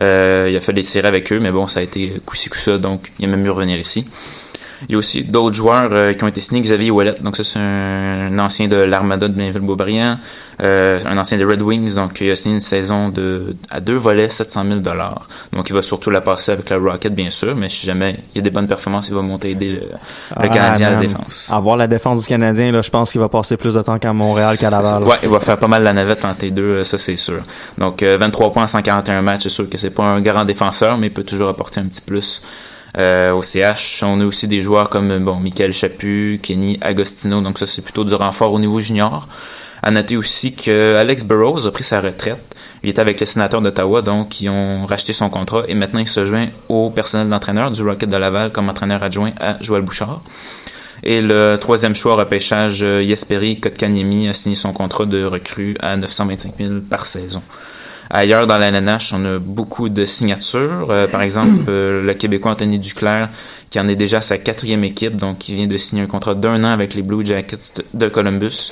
[0.02, 2.78] Euh, il a fait des séries avec eux, mais bon, ça a été coup-ci, coup-ça,
[2.78, 4.06] donc il a même mieux revenir ici.
[4.88, 6.62] Il y a aussi d'autres joueurs euh, qui ont été signés.
[6.62, 10.18] Xavier Ouellet, donc ça c'est un, un ancien de l'Armada de Blainville-Beaubriand,
[10.62, 13.96] euh, un ancien des Red Wings, donc il a signé une saison de à deux
[13.96, 15.28] volets, 700 000 dollars.
[15.54, 18.38] Donc il va surtout la passer avec la Rocket bien sûr, mais si jamais il
[18.38, 19.82] y a des bonnes performances, il va monter aider le,
[20.42, 21.50] le Canadien à la défense.
[21.52, 24.14] Avoir la défense du Canadien, là, je pense qu'il va passer plus de temps qu'à
[24.14, 25.04] Montréal qu'à Laval.
[25.04, 27.42] Ouais, il va faire pas mal la navette en T2, euh, ça c'est sûr.
[27.78, 30.98] Donc euh, 23 points en 141 matchs, c'est sûr que c'est pas un grand défenseur,
[30.98, 32.42] mais il peut toujours apporter un petit plus.
[32.98, 37.58] Euh, au CH, on a aussi des joueurs comme bon Michael Chaput, Kenny Agostino, donc
[37.60, 39.28] ça c'est plutôt du renfort au niveau junior.
[39.84, 42.56] À noter aussi que Alex Burrows a pris sa retraite.
[42.84, 46.08] Il était avec les sénateurs d'Ottawa, donc ils ont racheté son contrat et maintenant il
[46.08, 50.22] se joint au personnel d'entraîneur du Rocket de Laval comme entraîneur adjoint à Joël Bouchard.
[51.04, 55.76] Et le troisième choix au repêchage, euh, Jesperi Kotkaniemi a signé son contrat de recrue
[55.82, 57.44] à 925 000 par saison.
[58.10, 58.70] Ailleurs dans la
[59.14, 60.88] on a beaucoup de signatures.
[60.90, 63.30] Euh, par exemple, euh, le Québécois Anthony Duclair,
[63.70, 66.36] qui en est déjà à sa quatrième équipe, donc il vient de signer un contrat
[66.36, 68.72] d'un an avec les Blue Jackets de- Columbus.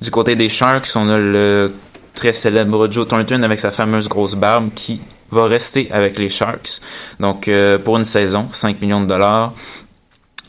[0.00, 1.72] Du côté des Sharks, on a le
[2.14, 6.80] très célèbre Joe Thornton avec sa fameuse grosse barbe qui va rester avec les Sharks.
[7.20, 9.52] Donc euh, pour une saison, 5 millions de dollars.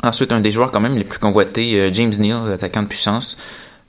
[0.02, 3.38] Ensuite, un des joueurs quand même les plus convoités, James Neal, attaquant de puissance,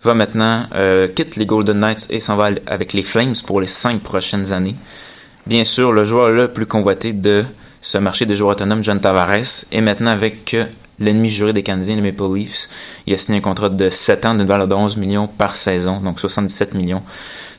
[0.04, 3.66] va maintenant euh, quitte les Golden Knights et s'en va avec les Flames pour les
[3.66, 4.76] cinq prochaines années.
[5.46, 7.44] Bien sûr, le joueur le plus convoité de
[7.80, 10.64] ce marché des joueurs autonomes, John Tavares, est maintenant avec euh,
[10.98, 12.68] l'ennemi juré des Canadiens, les Maple Leafs.
[13.06, 16.00] Il a signé un contrat de 7 ans d'une valeur de 11 millions par saison,
[16.00, 17.02] donc 77 millions.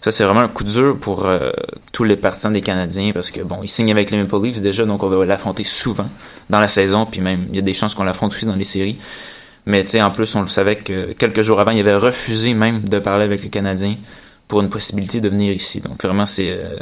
[0.01, 1.51] Ça, c'est vraiment un coup dur pour euh,
[1.91, 4.85] tous les partisans des Canadiens parce que, bon, il signe avec les Maple Leafs déjà,
[4.85, 6.09] donc on va l'affronter souvent
[6.49, 8.63] dans la saison, puis même, il y a des chances qu'on l'affronte aussi dans les
[8.63, 8.97] séries.
[9.65, 12.53] Mais, tu sais, en plus, on le savait que quelques jours avant, il avait refusé
[12.53, 13.95] même de parler avec les Canadiens
[14.47, 15.81] pour une possibilité de venir ici.
[15.81, 16.51] Donc, vraiment, c'est...
[16.51, 16.77] euh,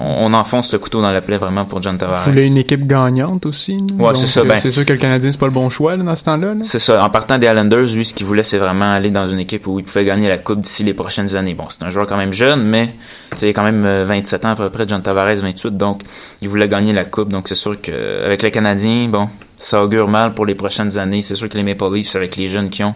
[0.00, 2.24] on, on enfonce le couteau dans la plaie vraiment pour John Tavares.
[2.24, 3.78] Vous voulez une équipe gagnante aussi.
[3.98, 5.96] Ouais, c'est ça, euh, ben- c'est sûr que le Canadien, c'est pas le bon choix
[5.96, 6.54] là, dans ce temps-là.
[6.54, 6.60] là.
[6.62, 7.04] C'est ça.
[7.04, 9.78] En partant des Islanders, lui, ce qu'il voulait, c'est vraiment aller dans une équipe où
[9.78, 11.54] il pouvait gagner la Coupe d'ici les prochaines années.
[11.54, 12.88] Bon, c'est un joueur quand même jeune, mais
[13.32, 15.76] tu sais, il a quand même euh, 27 ans à peu près, John Tavares 28,
[15.76, 16.02] donc
[16.42, 17.28] il voulait gagner la Coupe.
[17.30, 19.28] Donc c'est sûr qu'avec les Canadiens, bon,
[19.58, 21.22] ça augure mal pour les prochaines années.
[21.22, 22.94] C'est sûr que les Maple Leafs, avec les jeunes qu'ils ont,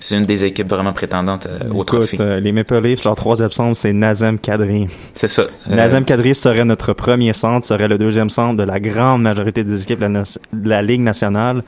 [0.00, 2.16] c'est une des équipes vraiment prétendantes euh, au Écoute, trophée.
[2.20, 4.86] euh, les Maple Leafs, leur trois absents, c'est Nazem Kadri.
[5.14, 5.42] C'est ça.
[5.70, 9.64] Euh, Nazem Kadri serait notre premier centre, serait le deuxième centre de la grande majorité
[9.64, 11.62] des équipes de la, na- de la Ligue nationale.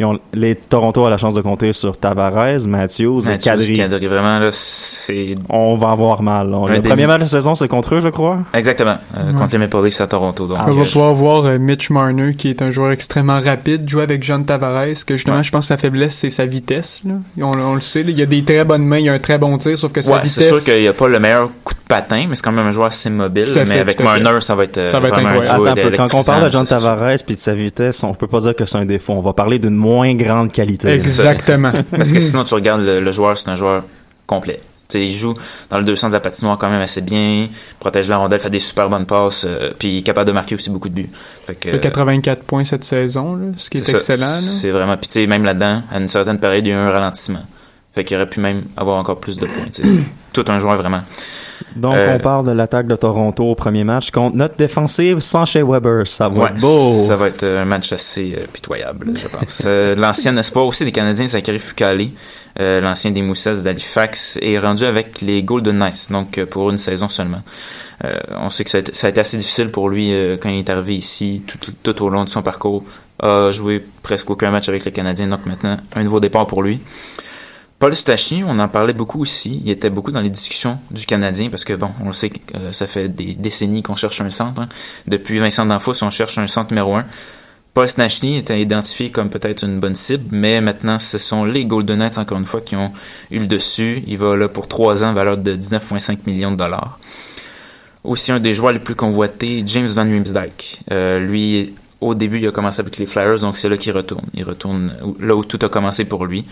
[0.00, 3.72] Ils ont, les Toronto a la chance de compter sur Tavares, Matthews, et Matthews, Kadri.
[3.74, 5.34] Kadri, vraiment, là, c'est...
[5.48, 6.50] On va avoir mal.
[6.68, 8.38] Le des- premier match de la saison, c'est contre eux, je crois.
[8.54, 8.96] Exactement.
[9.16, 9.38] euh, Ouais.
[9.38, 10.46] Contre les Maple Leafs à Toronto.
[10.46, 13.88] Donc, on va euh, pouvoir voir euh, Mitch Marner, qui est un joueur extrêmement rapide,
[13.88, 15.42] jouer avec John Tavares, que justement, Ouais.
[15.42, 17.02] je pense que sa faiblesse, c'est sa vitesse.
[17.04, 17.14] Là.
[17.36, 19.08] Et On, on le sait, là, il y a des très bonnes mains, il y
[19.08, 20.34] a un très bon tir, sauf que sa Ouais, vitesse...
[20.34, 22.66] c'est sûr qu'il n'y a pas le meilleur coup de patin, mais c'est quand même
[22.66, 23.52] un joueur assez mobile.
[23.66, 24.00] Mais avec.
[24.00, 25.80] Marner, ça va être, euh, Ça va être vraiment un incroyable.
[25.94, 26.06] Attends.
[26.08, 26.64] Quand on parle de John.
[26.66, 29.14] Tavares puis de sa vitesse, on peut pas dire que c'est un défaut.
[29.14, 30.88] On va parler d'une moins grande qualité.
[30.88, 31.72] Exactement.
[31.90, 33.84] Parce que sinon, tu regardes le, le joueur, c'est un joueur
[34.26, 34.60] complet.
[34.88, 35.34] Tu sais, il joue
[35.68, 37.48] dans le 200 de la patinoire quand même assez bien,
[37.78, 40.54] protège la rondelle, fait des super bonnes passes, euh, puis il est capable de marquer
[40.54, 41.10] aussi beaucoup de buts.
[41.46, 44.40] Fait que, Il fait 84 points cette saison, là, ce qui est, excellent.
[44.40, 46.78] C'est vraiment, puis tu sais, même là-dedans, à une certaine période, il y a eu
[46.78, 47.42] un ralentissement.
[47.98, 49.64] Fait qu'il aurait pu même avoir encore plus de points.
[50.32, 51.00] tout un joueur vraiment.
[51.74, 55.44] Donc, Euh, on parle de l'attaque de Toronto au premier match contre notre défensive sans
[55.44, 56.06] chez Weber.
[56.06, 57.04] Ça va Ouais, être beau.
[57.08, 59.62] Ça va être euh, un match assez euh, pitoyable, je pense.
[59.66, 62.02] Euh, l'ancien espoir aussi des Canadiens, Zachary Fucale,
[62.60, 66.78] euh, l'ancien des Moussets d'Halifax, est rendu avec les Golden Knights, donc euh, pour une
[66.78, 67.42] saison seulement.
[68.04, 70.36] Euh, on sait que ça a, été, ça a été assez difficile pour lui euh,
[70.40, 72.84] quand il est arrivé ici, tout, tout au long de son parcours.
[73.20, 76.78] A joué presque aucun match avec les Canadiens, donc maintenant un nouveau départ pour lui.
[77.78, 79.60] Paul Stachy, on en parlait beaucoup aussi.
[79.64, 82.38] Il était beaucoup dans les discussions du Canadien parce que, bon, on le sait que
[82.56, 84.60] euh, ça fait des décennies qu'on cherche un centre.
[84.60, 84.68] hein.
[85.06, 87.04] Depuis Vincent D'Anfos, on cherche un centre numéro un.
[87.74, 92.00] Paul Stachny était identifié comme peut-être une bonne cible, mais maintenant, ce sont les Golden
[92.00, 92.92] Knights, encore une fois, qui ont
[93.30, 94.02] eu le dessus.
[94.08, 96.98] Il va là pour trois ans, valeur de 19,5 millions de dollars.
[98.02, 100.80] Aussi, un des joueurs les plus convoités, James Van Riemsdyk.
[100.90, 104.24] Euh, lui, au début, il a commencé avec les Flyers, donc c'est là qu'il retourne.
[104.34, 106.44] Il retourne là où tout a commencé pour lui.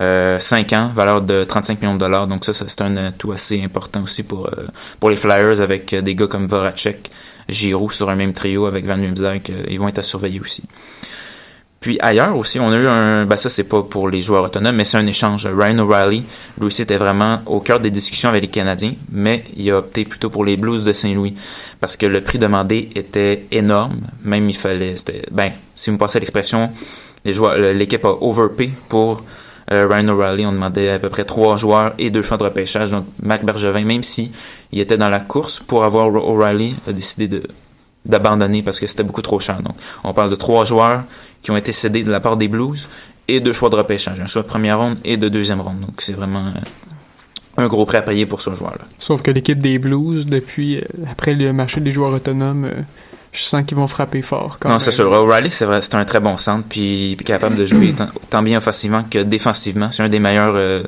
[0.00, 3.32] Euh, 5 ans, valeur de 35 millions de dollars, donc ça, ça, c'est un atout
[3.32, 4.66] assez important aussi pour, euh,
[5.00, 7.10] pour les Flyers avec euh, des gars comme Voracek,
[7.48, 9.50] Giroud sur un même trio avec Van Riemsdyk.
[9.50, 10.62] euh, ils vont être à surveiller aussi.
[11.84, 14.74] Puis ailleurs aussi, on a eu un, ben ça c'est pas pour les joueurs autonomes,
[14.74, 15.46] mais c'est un échange.
[15.46, 16.24] Ryan O'Reilly,
[16.58, 20.06] lui aussi était vraiment au cœur des discussions avec les Canadiens, mais il a opté
[20.06, 21.36] plutôt pour les Blues de Saint-Louis
[21.80, 24.00] parce que le prix demandé était énorme.
[24.22, 26.70] Même il fallait, c'était, ben, si vous me passez l'expression,
[27.26, 29.22] l'équipe a overpay pour
[29.70, 30.46] euh, Ryan O'Reilly.
[30.46, 32.92] On demandait à peu près trois joueurs et deux choix de repêchage.
[32.92, 34.32] Donc Mac Bergevin, même si
[34.72, 37.42] il était dans la course pour avoir O'Reilly, a décidé de
[38.06, 39.62] d'abandonner parce que c'était beaucoup trop cher.
[39.62, 41.04] Donc, on parle de trois joueurs
[41.44, 42.88] qui ont été cédés de la part des Blues
[43.28, 45.80] et deux choix de repêchage, un choix de première ronde et de deuxième ronde.
[45.80, 48.84] Donc, c'est vraiment euh, un gros prêt à payer pour ce joueur-là.
[48.98, 52.82] Sauf que l'équipe des Blues, depuis, euh, après le marché des joueurs autonomes, euh,
[53.32, 54.58] je sens qu'ils vont frapper fort.
[54.58, 55.10] Quand non, c'est sûr.
[55.10, 59.02] O'Reilly, c'est un très bon centre, puis, puis capable de jouer tant, tant bien offensivement
[59.02, 59.90] que défensivement.
[59.92, 60.82] C'est un des meilleurs euh,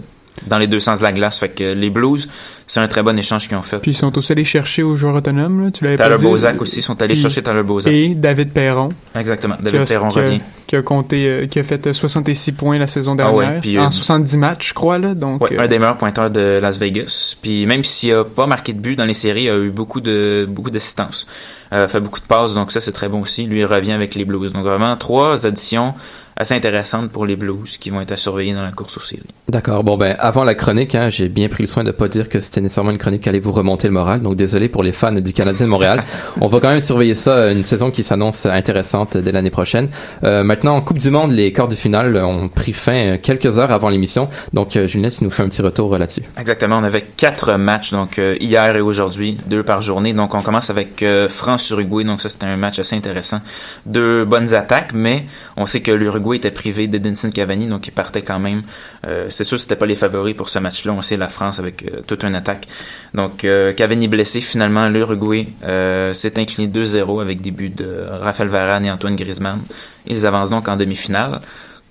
[0.47, 1.39] dans les deux sens de la glace.
[1.39, 2.29] Fait que les Blues,
[2.67, 3.79] c'est un très bon échange qu'ils ont fait.
[3.79, 6.25] Puis ils sont aussi allés chercher aux joueurs autonomes, là, tu l'avais pas dit.
[6.25, 7.93] Bozak aussi, sont allés Puis- chercher Tyler Bozak.
[7.93, 8.91] Et David Perron.
[9.15, 10.41] Exactement, David a- Perron qui a- revient.
[10.67, 13.37] Qui a compté, euh, qui a fait euh, 66 points la saison Ah dernière.
[13.37, 15.15] ouais, puis, en euh, 70 matchs, je crois, là.
[15.15, 17.37] Donc, Ouais, euh, un des meilleurs pointeurs de Las Vegas.
[17.41, 20.01] Puis même s'il a pas marqué de but dans les séries, il a eu beaucoup
[20.01, 21.25] de beaucoup d'assistance.
[21.73, 23.45] Euh, fait beaucoup de passes, donc ça c'est très bon aussi.
[23.47, 24.53] Lui il revient avec les Blues.
[24.53, 25.95] Donc vraiment trois additions
[26.37, 29.23] assez intéressantes pour les Blues qui vont être à surveiller dans la course aux séries.
[29.49, 29.85] D'accord.
[29.85, 32.41] Bon, ben, avant la chronique, hein, j'ai bien pris le soin de pas dire que
[32.41, 34.21] c'était nécessairement une chronique qui allait vous remonter le moral.
[34.21, 36.03] Donc, désolé pour les fans du Canadien de Montréal.
[36.41, 39.89] On va quand même surveiller ça, une saison qui s'annonce intéressante dès l'année prochaine.
[40.25, 43.59] Euh, maintenant, en Coupe du Monde, les quarts de finale ont pris fin euh, quelques
[43.59, 44.29] heures avant l'émission.
[44.53, 46.23] Donc, euh, Julien, tu nous fais un petit retour là-dessus.
[46.39, 50.13] Exactement, on avait quatre matchs, donc hier et aujourd'hui, deux par journée.
[50.13, 53.41] Donc on commence avec euh, France-Uruguay, donc ça c'était un match assez intéressant.
[53.85, 55.25] Deux bonnes attaques, mais
[55.57, 58.63] on sait que l'Uruguay était privé d'Edinson Cavani, donc il partait quand même.
[59.07, 60.93] Euh, c'est sûr c'était pas les favoris pour ce match-là.
[60.93, 62.67] On sait la France avec euh, toute une attaque.
[63.15, 68.49] Donc euh, Cavani blessé, finalement l'Uruguay euh, s'est incliné 2-0 avec des buts de Raphaël
[68.49, 69.61] Varane et Antoine Griezmann.
[70.07, 71.41] Ils avancent donc en demi-finale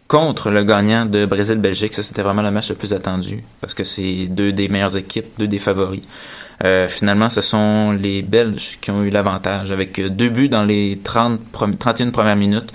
[0.07, 1.93] contre le gagnant de Brésil-Belgique.
[1.95, 5.25] Ça, c'était vraiment le match le plus attendu parce que c'est deux des meilleures équipes,
[5.39, 6.03] deux des favoris.
[6.87, 11.39] Finalement, ce sont les Belges qui ont eu l'avantage avec deux buts dans les 30
[11.51, 12.71] prom- 31 premières minutes,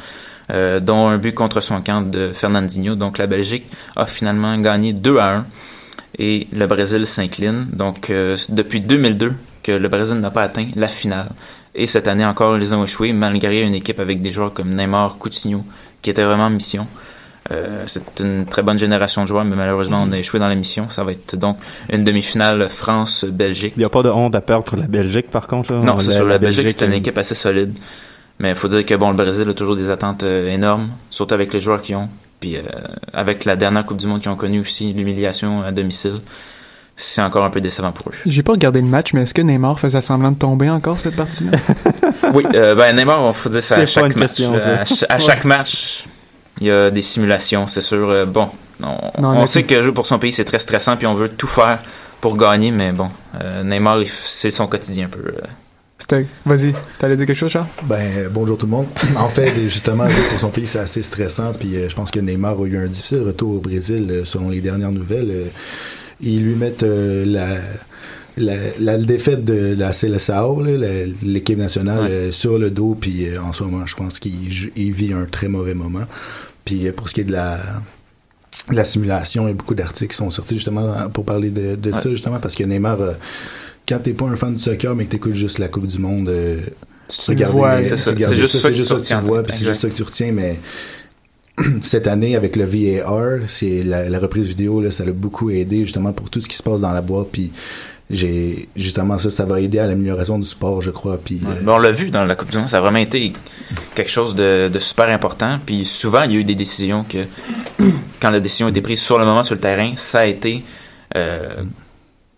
[0.51, 2.94] euh, dont un but contre son camp de Fernandinho.
[2.94, 5.46] Donc la Belgique a finalement gagné 2 à 1
[6.18, 7.66] et le Brésil s'incline.
[7.72, 9.32] Donc euh, depuis 2002
[9.62, 11.28] que le Brésil n'a pas atteint la finale.
[11.74, 15.18] Et cette année encore, ils ont échoué malgré une équipe avec des joueurs comme Neymar,
[15.18, 15.64] Coutinho,
[16.03, 16.86] qui étaient vraiment en mission.
[17.53, 20.55] Euh, c'est une très bonne génération de joueurs, mais malheureusement, on a échoué dans la
[20.55, 20.88] mission.
[20.88, 21.59] Ça va être donc
[21.92, 23.74] une demi-finale France-Belgique.
[23.76, 25.72] Il n'y a pas de honte à perdre la Belgique, par contre.
[25.72, 25.80] Là.
[25.80, 26.24] Non, c'est sûr.
[26.24, 27.76] La, la Belgique, c'est une équipe assez solide.
[28.41, 31.34] Mais il faut dire que bon, le Brésil a toujours des attentes euh, énormes, surtout
[31.34, 32.09] avec les joueurs qu'ils ont.
[32.41, 32.62] Puis euh,
[33.12, 36.14] avec la dernière Coupe du Monde qu'ils ont connue aussi, l'humiliation à domicile,
[36.97, 38.14] c'est encore un peu décevant pour eux.
[38.26, 41.16] J'ai pas regardé le match, mais est-ce que Neymar faisait semblant de tomber encore cette
[41.16, 41.59] partie-là?
[42.34, 44.28] oui, euh, ben Neymar, il faut dire ça à C'est pas chaque une match.
[44.36, 44.55] question.
[44.55, 45.49] À, ch- à chaque Ouais.
[45.49, 46.05] match,
[46.62, 48.09] il y a des simulations, c'est sûr.
[48.09, 48.49] Euh, bon,
[48.82, 51.28] on, Non, on sait que jouer pour son pays, c'est très stressant, puis on veut
[51.28, 51.78] tout faire
[52.22, 53.11] pour gagner, mais bon,
[53.43, 55.20] euh, Neymar, c'est son quotidien un peu.
[56.01, 56.26] C'était...
[56.46, 57.66] Vas-y, t'allais dire quelque chose, Charles?
[57.84, 58.86] Ben, bonjour tout le monde.
[59.16, 61.53] En fait, justement, pour son pays, c'est assez stressant.
[61.53, 64.48] Puis euh, je pense que Neymar a eu un difficile retour au Brésil, euh, selon
[64.48, 65.30] les dernières nouvelles.
[65.30, 65.44] Euh,
[66.22, 67.59] ils lui mettent la,
[68.36, 72.96] la, la défaite de la la- l'équipe nationale, sur le dos.
[72.98, 76.05] Puis en ce moment, je pense qu'il vit un très mauvais moment.
[76.64, 77.59] Puis pour ce qui est de la
[78.70, 81.74] de la simulation, il y a beaucoup d'articles qui sont sortis justement pour parler de,
[81.76, 82.01] de Ouais.
[82.01, 82.98] ça, justement, parce que Neymar,
[83.89, 86.28] quand t'es pas un fan du soccer, mais que t'écoutes juste la Coupe du Monde,
[86.28, 86.61] euh,
[87.09, 88.12] Tu vois, c'est ça.
[88.16, 90.33] C'est juste ça que tu juste que vois, puis c'est juste ça que tu retiens,
[90.33, 90.59] mais
[91.83, 95.85] cette année avec le VAR, c'est la, la reprise vidéo là, ça l'a beaucoup aidé
[95.85, 97.28] justement pour tout ce qui se passe dans la boîte.
[97.33, 97.51] Puis
[98.12, 101.18] j'ai justement ça, ça va aider à l'amélioration du sport, je crois.
[101.18, 101.51] Puis Ouais.
[101.59, 103.33] euh, Ben, on l'a vu dans la Coupe du Monde, ça a vraiment été
[103.95, 105.59] quelque chose de, de super important.
[105.66, 107.24] Puis souvent, il y a eu des décisions que,
[108.20, 110.62] quand la décision a été prise sur le moment sur le terrain, ça a été
[111.16, 111.49] euh,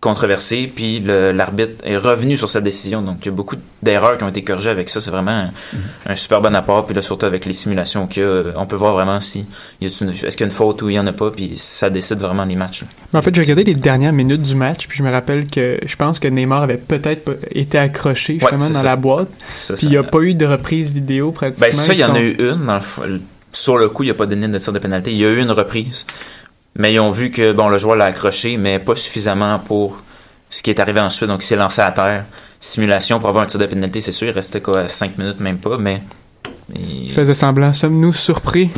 [0.03, 0.71] controversé.
[0.73, 3.01] Puis l'arbitre est revenu sur cette décision.
[3.01, 4.99] Donc il y a beaucoup d'erreurs qui ont été corrigées avec ça.
[5.01, 5.51] C'est vraiment un,
[6.05, 6.85] un super bon apport.
[6.85, 9.45] Puis là, surtout avec les simulations qu'il y a, euh, on peut voir vraiment si
[9.81, 11.31] est-ce qu'il y a une faute ou il y en a pas.
[11.31, 12.83] Puis ça décide vraiment les matchs.
[13.13, 15.77] Mais en fait, j'ai regardé les dernières minutes du match, puis je me rappelle que
[15.85, 18.83] je pense que Neymar avait peut-être été accroché justement c'est dans ça.
[18.85, 19.29] la boîte.
[19.53, 21.67] Ça, puis il n'y a pas eu de reprise vidéo pratiquement.
[21.67, 22.65] Ben ça, il y en a eu une.
[22.65, 23.19] Dans le f-
[23.51, 25.11] sur le coup, il n'y a pas donné de tir de pénalité.
[25.11, 26.05] Il y a eu une reprise.
[26.75, 30.01] Mais ils ont vu que bon, le joueur l'a accroché, mais pas suffisamment pour
[30.49, 31.27] ce qui est arrivé ensuite.
[31.29, 32.25] Donc il s'est lancé à terre.
[32.59, 34.27] Simulation pour avoir un tir de pénalité, c'est sûr.
[34.27, 36.01] Il restait quoi, 5 minutes, même pas, mais.
[36.75, 37.73] Il faisait semblant.
[37.73, 38.69] Sommes-nous surpris?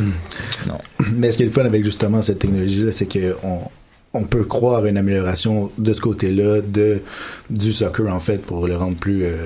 [1.12, 3.60] Mais ce qui est le fun avec justement cette technologie-là, c'est que on,
[4.12, 7.00] on peut croire à une amélioration de ce côté-là de
[7.48, 9.36] du soccer en fait pour le rendre plus, euh,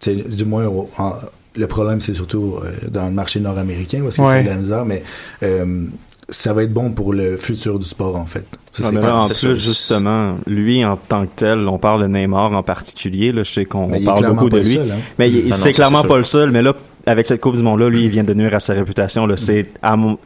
[0.00, 1.14] tu sais, du moins au- en-
[1.54, 4.28] le problème c'est surtout euh, dans le marché nord-américain parce que Ouais.
[4.38, 5.02] c'est de la misère, mais
[5.42, 5.86] euh,
[6.32, 8.46] ça va être bon pour le futur du sport en fait.
[8.72, 9.54] Ça, c'est mais là, en plus, sûr.
[9.54, 13.30] justement, lui en tant que tel, on parle de Neymar en particulier.
[13.30, 14.66] Là, je sais qu'on parle beaucoup de lui.
[14.74, 14.96] seul, hein.
[15.18, 16.50] Mais il- Ah c'est clairement pas le seul.
[16.50, 16.72] Mais là,
[17.04, 19.26] avec cette Coupe du Monde-là, lui, il vient de nuire à sa réputation.
[19.26, 19.66] Là, c'est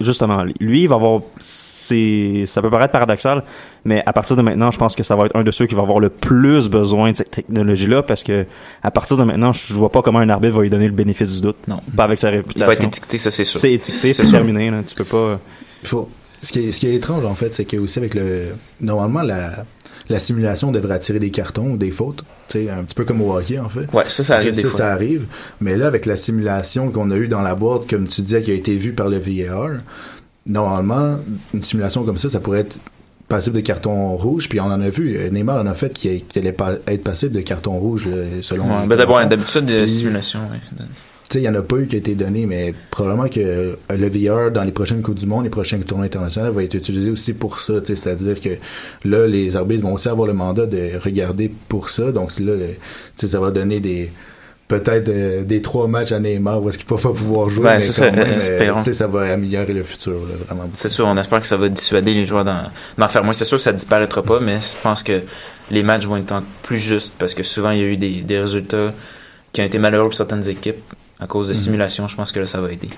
[0.00, 1.22] justement, lui, il va avoir.
[1.38, 3.42] C'est, ça peut paraître paradoxal,
[3.84, 5.74] mais à partir de maintenant, je pense que ça va être un de ceux qui
[5.74, 8.44] va avoir le plus besoin de cette technologie-là, parce que
[8.82, 11.36] à partir de maintenant, je vois pas comment un arbitre va lui donner le bénéfice
[11.36, 11.56] du doute.
[11.66, 11.80] Non.
[11.96, 12.60] Pas avec sa réputation.
[12.64, 13.58] Il va être étiqueté, ça, c'est sûr.
[13.60, 14.70] C'est étiqueté, C'est terminé.
[14.70, 14.78] Là.
[14.86, 15.40] Tu peux pas.
[15.86, 16.10] Faut-
[16.42, 18.48] Ce qui, est, ce qui est étrange, en fait, c'est que aussi avec le.
[18.80, 19.64] Normalement, la,
[20.10, 22.24] la simulation devrait attirer des cartons ou des fautes.
[22.48, 23.92] Sais, un petit peu comme au hockey, en fait.
[23.92, 24.70] Ouais, ça, ça arrive des fois.
[24.70, 25.26] Ça arrive.
[25.60, 28.50] Mais là, avec la simulation qu'on a eue dans la boîte, comme tu disais, qui
[28.50, 29.70] a été vue par le VAR,
[30.46, 31.18] normalement,
[31.54, 32.78] une simulation comme ça, ça pourrait être
[33.28, 34.48] passible de carton rouge.
[34.48, 35.16] Puis on en a vu.
[35.16, 38.16] euh, Neymar en a fait qui, qui allait pas être passible de carton rouge, là,
[38.42, 38.64] selon.
[38.66, 40.40] Ouais, ben d'abord, d'habitude, de Puis- simulation.
[41.30, 43.76] Sais, il n'y en a pas eu qui a été donné, mais probablement que euh,
[43.90, 47.10] le VR dans les prochaines Coupes du Monde, les prochains tournois internationaux va être utilisé
[47.10, 47.74] aussi pour ça.
[47.84, 48.50] C'est-à-dire que
[49.04, 52.12] là, les arbitres vont aussi avoir le mandat de regarder pour ça.
[52.12, 52.52] Donc là,
[53.16, 54.10] ça va donner des
[54.68, 57.64] peut-être euh, des trois matchs à Neymar où est-ce qu'il va pas pouvoir jouer.
[57.64, 58.82] Ben, mais c'est ça, même, euh, espérons.
[58.82, 60.68] sais, ça va améliorer le futur, là, vraiment.
[60.74, 63.32] C'est sûr, on espère que ça va dissuader les joueurs d'en faire moins.
[63.32, 65.22] C'est sûr que ça disparaîtra pas, mais je pense que
[65.70, 68.40] les matchs vont être plus justes parce que souvent il y a eu des, des
[68.40, 68.90] résultats
[69.52, 70.76] qui ont été malheureux pour certaines équipes
[71.20, 71.58] à cause de Mhm.
[71.58, 72.08] simulations.
[72.08, 72.90] Je pense que là, ça va aider.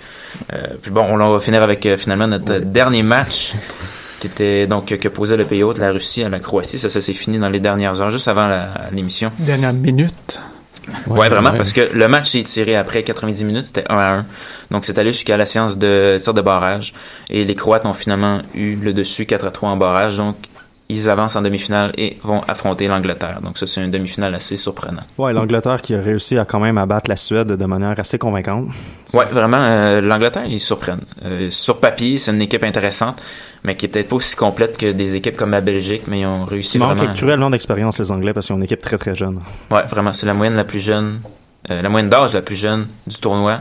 [0.53, 3.53] Euh, puis bon, on va finir avec euh, finalement notre euh, dernier match
[4.21, 6.79] qui était donc euh, que posait le pays hôte, la Russie à la Croatie.
[6.79, 8.51] Ça, ça s'est fini dans les dernières heures, juste avant
[8.93, 9.31] l'émission.
[9.39, 10.41] Dernière minute.
[11.07, 11.59] Ouais, vraiment, ouais.
[11.59, 14.27] parce que le match s'est tiré après 90 minutes, c'était 1 à 1.
[14.71, 16.95] Donc, c'est allé jusqu'à la séance de tir de barrage.
[17.29, 20.17] Et les Croates ont finalement eu le dessus 4 à 3 en barrage.
[20.17, 20.37] Donc,
[20.91, 23.41] ils avancent en demi-finale et vont affronter l'Angleterre.
[23.43, 25.03] Donc, ça, c'est une demi-finale assez surprenant.
[25.19, 28.69] Ouais, l'Angleterre qui a réussi à quand même abattre la Suède de manière assez convaincante.
[29.13, 31.03] Ouais, vraiment, euh, l'Angleterre, ils surprennent.
[31.27, 33.21] Euh, sur papier, c'est une équipe intéressante,
[33.65, 36.27] mais qui est peut-être pas aussi complète que des équipes comme la Belgique, mais ils
[36.27, 37.13] ont réussi Ils manquent vraiment.
[37.13, 39.41] cruellement d'expérience, les Anglais, parce qu'ils ont une équipe très très jeune.
[39.71, 41.21] Ouais, vraiment, c'est la moyenne la plus jeune,
[41.71, 43.61] euh, la moyenne d'âge la plus jeune du tournoi.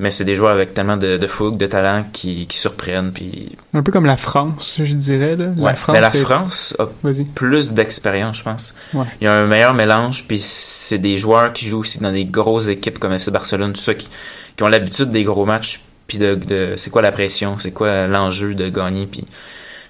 [0.00, 3.12] Mais c'est des joueurs avec tellement de, de fougue, de talent qui, qui surprennent.
[3.12, 3.56] Puis...
[3.74, 5.36] Un peu comme la France, je dirais.
[5.36, 5.46] Là.
[5.56, 6.86] Ouais, mais la France a
[7.34, 8.74] plus d'expérience, je pense.
[8.92, 9.06] Ouais.
[9.20, 12.24] Il y a un meilleur mélange, puis c'est des joueurs qui jouent aussi dans des
[12.24, 14.08] grosses équipes comme FC Barcelone, tout ça, qui,
[14.56, 18.08] qui ont l'habitude des gros matchs, puis de, de c'est quoi la pression, c'est quoi
[18.08, 19.06] l'enjeu de gagner.
[19.06, 19.24] Puis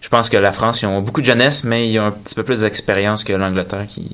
[0.02, 2.34] je pense que la France, ils ont beaucoup de jeunesse, mais ils ont un petit
[2.34, 4.10] peu plus d'expérience que l'Angleterre qui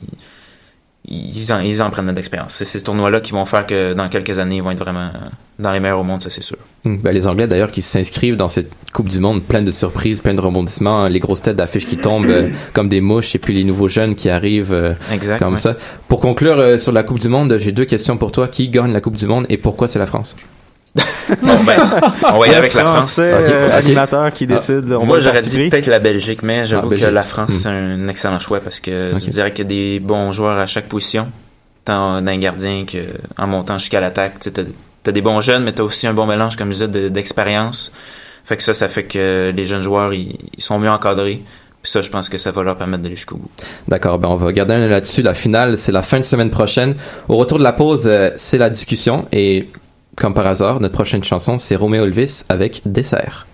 [1.09, 2.55] ils en, ils en prennent de l'expérience.
[2.55, 5.11] C'est ces tournois-là qui vont faire que dans quelques années, ils vont être vraiment
[5.59, 6.57] dans les meilleurs au monde, ça c'est sûr.
[6.85, 10.21] Hum, ben, les Anglais d'ailleurs qui s'inscrivent dans cette Coupe du Monde pleine de surprises,
[10.21, 13.55] pleine de rebondissements, les grosses têtes d'affiches qui tombent euh, comme des mouches et puis
[13.55, 15.61] les nouveaux jeunes qui arrivent euh, Exact, comme ouais.
[15.61, 15.77] ça.
[16.09, 18.49] Pour conclure euh, sur la Coupe du Monde, j'ai deux questions pour toi.
[18.49, 20.37] Qui gagne la Coupe du Monde et pourquoi c'est la France?
[21.43, 21.79] Bon, ben,
[22.35, 22.95] on va y aller Le avec la France.
[23.15, 26.97] Français, euh, animateur qui décide, on Moi, j'aurais dit peut-être la Belgique, mais j'avoue Ah,
[26.97, 27.59] que la France, Hmm.
[27.63, 29.23] c'est un excellent choix parce que Ok.
[29.25, 31.29] je dirais qu'il y a des bons joueurs à chaque position,
[31.85, 34.41] tant d'un gardien qu'en montant jusqu'à l'attaque.
[34.41, 34.51] Tu
[35.09, 37.09] as, des bons jeunes, mais tu as aussi un bon mélange, comme je disais, de-
[37.09, 37.93] d'expérience.
[38.45, 41.41] fait que ça, ça fait que les jeunes joueurs, ils, ils sont mieux encadrés.
[41.83, 43.51] Puis ça, je pense que ça va leur permettre d'aller jusqu'au bout.
[43.89, 45.23] D'accord, ben on va garder un là-dessus.
[45.23, 46.95] La finale, c'est la fin de semaine prochaine.
[47.29, 49.67] Au retour de la pause, euh, c'est la discussion et
[50.17, 53.47] comme par hasard, notre prochaine chanson, c'est Roméo Elvis avec Dessert.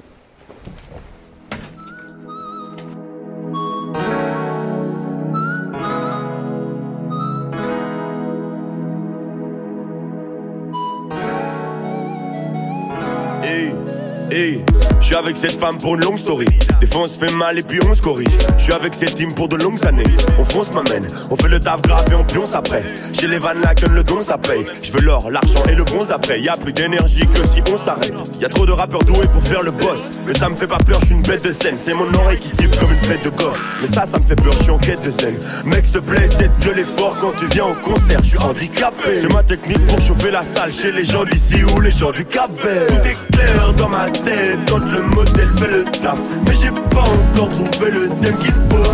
[15.07, 16.47] Je suis avec cette femme pour une longue story.
[16.81, 18.27] Des fois on se fait mal et puis on se corrige.
[18.59, 20.03] Je suis avec cette team pour de longues années.
[20.37, 22.83] On fonce m'amène, on fait le taf grave et on pionce après.
[23.13, 24.65] Chez les Van Laken, le don ça paye.
[24.83, 26.41] Je veux l'or, l'argent et le bronze après.
[26.41, 28.15] Y a plus d'énergie que si on s'arrête.
[28.41, 30.11] Y a trop de rappeurs doués pour faire le boss.
[30.27, 31.77] Mais ça me fait pas peur, je suis une bête de scène.
[31.81, 33.61] C'est mon oreille qui siffle comme une fête de gosse.
[33.81, 35.37] Mais ça, ça me fait peur, je suis en quête de scène.
[35.67, 38.19] Mec, s'il te plaît, c'est de l'effort quand tu viens au concert.
[38.25, 39.21] Je suis handicapé.
[39.21, 42.25] C'est ma technique pour chauffer la salle chez les gens d'ici ou les gens du
[42.25, 42.89] Cap Vert.
[42.89, 44.59] Tout est clair dans ma tête
[44.97, 46.21] le modèle fait le taf.
[46.47, 48.91] Mais j'ai pas encore trouvé le thème qu'il faut.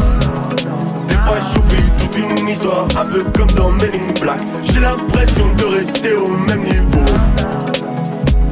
[1.09, 4.41] Des fois j'oublie toute une histoire, un peu comme dans Men in Black.
[4.65, 7.05] J'ai l'impression de rester au même niveau.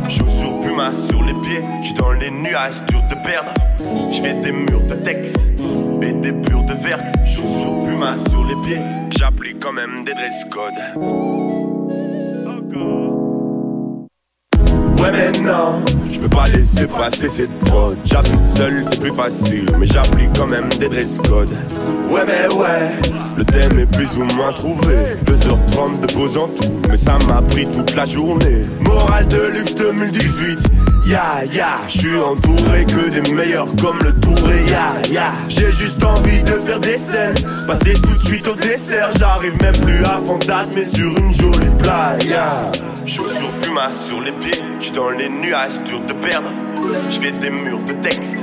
[0.08, 3.52] Chaussures Puma sur les pieds, j'suis dans les nuages, dur de perdre.
[4.12, 5.36] J'fais des murs de texte
[6.02, 7.06] et des purs de verte.
[7.26, 8.82] Chaussures Puma sur les pieds,
[9.16, 11.79] j'applique quand même des dress codes.
[15.00, 15.82] Ouais mais non,
[16.12, 19.66] je peux pas laisser passer cette prod J'applique seul, c'est plus facile.
[19.78, 21.56] Mais j'applique quand même des dress codes.
[22.10, 24.94] Ouais mais ouais, le thème est plus ou moins trouvé.
[25.24, 26.80] 2h30 de pause en tout.
[26.90, 28.60] Mais ça m'a pris toute la journée.
[28.80, 30.58] Morale de luxe 2018
[31.04, 36.02] Ya ya, je suis entouré que des meilleurs comme le Touré Ya ya, j'ai juste
[36.04, 37.34] envie de faire des scènes
[37.66, 42.70] Passer tout de suite au dessert J'arrive même plus à fantasmer sur une jolie playa
[43.06, 46.50] Chaussures Puma sur les pieds, j'suis dans les nuages, dur de perdre.
[47.10, 48.36] J'fais des murs de texte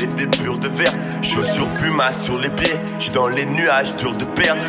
[0.00, 0.96] et des purs de verte.
[1.22, 4.62] Chaussures Puma sur les pieds, j'suis dans les nuages, dur de perdre.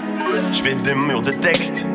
[0.54, 1.86] J'fais des murs de texte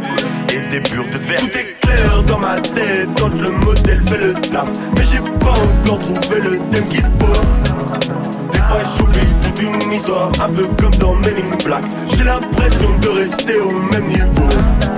[0.52, 4.68] Tout est clair dans ma tête quand le modèle fait le taf.
[4.94, 8.52] Mais j'ai pas encore trouvé le thème qu'il faut.
[8.52, 11.84] Des fois j'oublie toute une histoire, un peu comme dans Men in Black.
[12.14, 14.48] J'ai l'impression de rester au même niveau.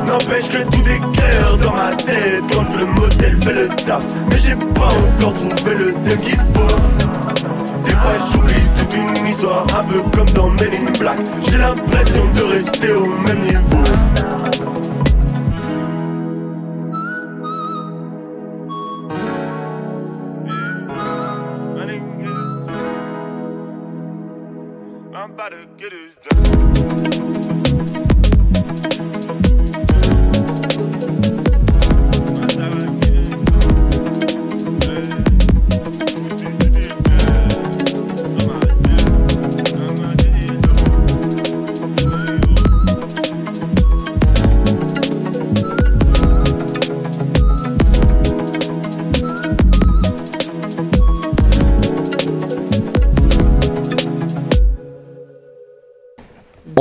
[0.09, 4.05] N'empêche que tout est clair dans ma tête quand le modèle fait le taf.
[4.31, 6.77] Mais j'ai pas encore trouvé le thème qu'il faut.
[7.85, 11.19] Des fois j'oublie toute une histoire, un peu comme dans Men in Black.
[11.49, 13.85] J'ai l'impression de rester au même niveau.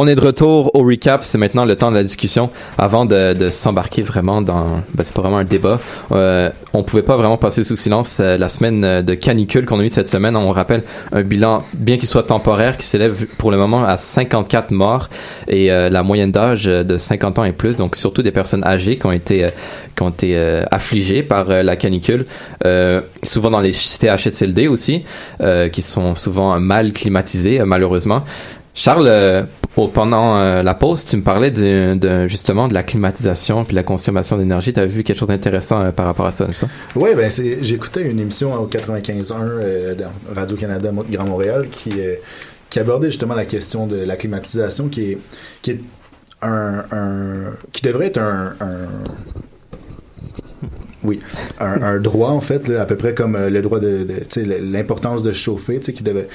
[0.03, 1.23] On est de retour au recap.
[1.23, 2.49] C'est maintenant le temps de la discussion.
[2.77, 5.79] Avant de, s'embarquer vraiment dans, ben, c'est pas vraiment un débat.
[6.11, 9.79] Euh, on pouvait pas vraiment passer sous silence euh, la semaine euh, de canicule qu'on
[9.79, 10.35] a eu cette semaine.
[10.35, 10.83] On rappelle
[11.13, 15.07] un bilan, bien qu'il soit temporaire, qui s'élève pour le moment à 54 morts
[15.47, 17.77] et euh, la moyenne d'âge de 50 ans et plus.
[17.77, 19.47] Donc surtout des personnes âgées qui ont été,
[19.95, 20.35] qui ont été
[20.69, 22.25] affligées par la canicule.
[23.23, 25.03] Souvent dans les CHSLD aussi,
[25.71, 28.23] qui sont souvent mal climatisés malheureusement.
[28.75, 29.45] Charles,
[29.75, 31.51] pendant euh, la pause, tu me parlais
[32.27, 34.71] justement de la climatisation puis de la consommation d'énergie.
[34.73, 36.67] Tu as vu quelque chose d'intéressant euh, par rapport à ça, n'est-ce pas?
[36.95, 39.95] Oui, ben j'écoutais une émission au 95.1 euh,
[40.35, 42.15] Radio-Canada Grand Montréal qui, euh,
[42.69, 45.17] qui abordait justement la question de la climatisation qui est,
[45.61, 45.79] qui
[46.41, 46.83] un,
[47.71, 48.53] qui devrait être un-
[51.03, 51.19] oui,
[51.59, 54.71] un, un droit en fait, là, à peu près comme euh, le droit de, de
[54.71, 56.27] l'importance de chauffer, tu sais, qui devait,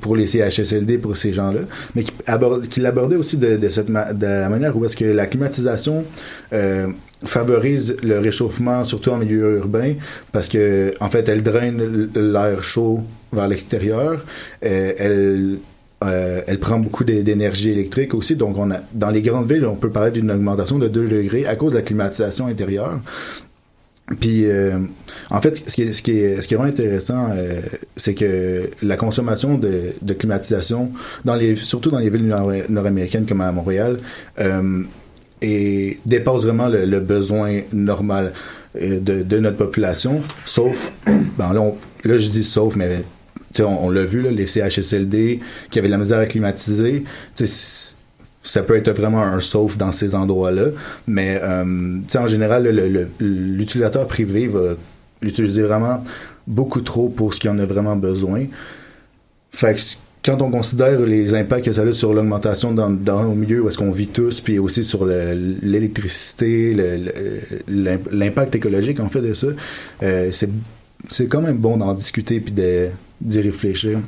[0.00, 1.60] pour les CHSLD, pour ces gens-là,
[1.94, 5.04] mais qui, aborde, qui l'abordait aussi de, de cette de la manière où est-ce que
[5.04, 6.04] la climatisation
[6.52, 6.88] euh,
[7.24, 9.94] favorise le réchauffement, surtout en milieu urbain,
[10.32, 13.00] parce que en fait, elle draine l'air chaud
[13.32, 14.24] vers l'extérieur,
[14.64, 15.58] euh, elle
[16.02, 19.66] euh, elle prend beaucoup d'é- d'énergie électrique aussi, donc on a dans les grandes villes,
[19.66, 23.00] on peut parler d'une augmentation de 2 degrés à cause de la climatisation intérieure.
[24.18, 24.78] Puis, euh,
[25.30, 27.60] en fait, ce qui est, ce qui est, ce qui est vraiment intéressant, euh,
[27.96, 30.90] c'est que la consommation de, de climatisation,
[31.24, 33.98] dans les, surtout dans les villes nord- nord-américaines comme à Montréal,
[34.40, 34.82] euh,
[35.40, 38.32] dépasse vraiment le, besoin normal
[38.74, 41.72] de, notre population, sauf, ben là,
[42.04, 43.02] là je dis sauf, mais
[43.60, 45.40] on, on l'a vu, là, les CHSLD
[45.70, 47.04] qui avaient de la misère à climatiser,
[48.42, 50.66] ça peut être vraiment un sauf dans ces endroits-là,
[51.06, 52.64] mais euh, en général,
[53.20, 54.76] l'utilisateur privé va
[55.22, 56.02] l'utiliser vraiment
[56.46, 58.46] beaucoup trop pour ce qu'il en a vraiment besoin.
[59.52, 59.80] Fait que
[60.24, 63.68] quand on considère les impacts que ça a sur l'augmentation dans, dans le milieu où
[63.68, 69.08] est-ce qu'on vit tous, puis aussi sur le- l'électricité, le- le- l'im- l'impact écologique en
[69.08, 69.48] fait de ça,
[70.02, 70.30] euh,
[71.08, 72.54] c'est quand même bon d'en discuter puis
[73.20, 73.98] d'y réfléchir.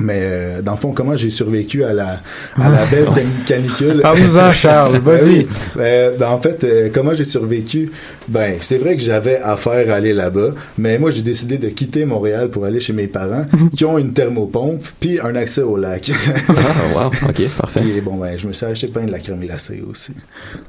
[0.00, 2.20] Mais euh, dans le fond, comment j'ai survécu à la
[2.60, 5.18] à la belle can- canicule Parle-nous-en, Charles, vas-y.
[5.20, 5.48] Ben oui.
[5.78, 7.90] Euh, ben, en fait, euh, comment j'ai survécu?
[8.28, 12.04] Ben, c'est vrai que j'avais affaire à aller là-bas, mais moi j'ai décidé de quitter
[12.04, 16.10] Montréal pour aller chez mes parents qui ont une thermopompe puis un accès au lac.
[16.48, 16.52] Ah,
[16.94, 17.80] wow, ok, parfait.
[17.80, 20.12] Puis bon ben, je me suis acheté plein de la crème glacée aussi.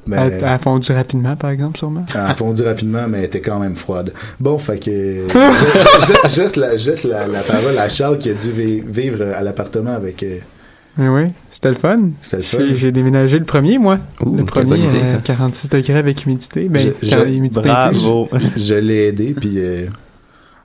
[0.06, 2.06] Mais Elle, a fondu rapidement, par exemple, sûrement?
[2.14, 4.12] elle a fondu rapidement, mais elle était quand même froide.
[4.40, 5.26] Bon, fait que
[6.36, 8.82] laisse la, laisse la, la parole à Charles qui a dû vi-
[9.24, 10.22] vivre à l'appartement avec.
[10.22, 10.38] euh,
[10.96, 12.00] Mais oui, c'était le fun.
[12.20, 12.58] C'était le fun.
[12.74, 13.98] J'ai- déménagé le premier, moi.
[14.24, 15.18] Ouh, le premier, idée, euh, ça.
[15.22, 16.68] 46 degrés avec humidité.
[16.68, 19.86] Ben, je, quand je- humidité Je, je l'ai aidé, puis euh,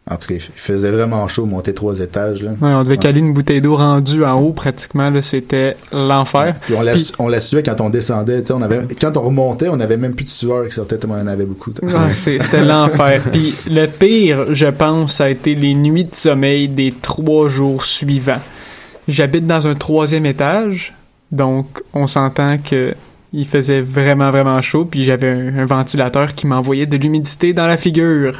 [0.09, 2.41] en tout cas, il faisait vraiment chaud, monter trois étages.
[2.43, 2.51] Là.
[2.61, 6.55] Ouais, on devait caler une bouteille d'eau rendue en haut, pratiquement, là, c'était l'enfer.
[6.61, 8.43] Puis on la, Puis- on la suait quand on descendait.
[8.51, 11.23] On avait, quand on remontait, on avait même plus de sueur qui sortait tellement on
[11.23, 11.71] en avait beaucoup.
[11.95, 13.21] Ah, c'est- C'était l'enfer.
[13.31, 17.85] Puis le pire, je pense, ça a été les nuits de sommeil des trois jours
[17.85, 18.41] suivants.
[19.07, 20.93] J'habite dans un troisième étage,
[21.31, 22.93] donc on s'entend que
[23.35, 27.65] il faisait vraiment vraiment chaud, puis j'avais un, un ventilateur qui m'envoyait de l'humidité dans
[27.67, 28.37] la figure.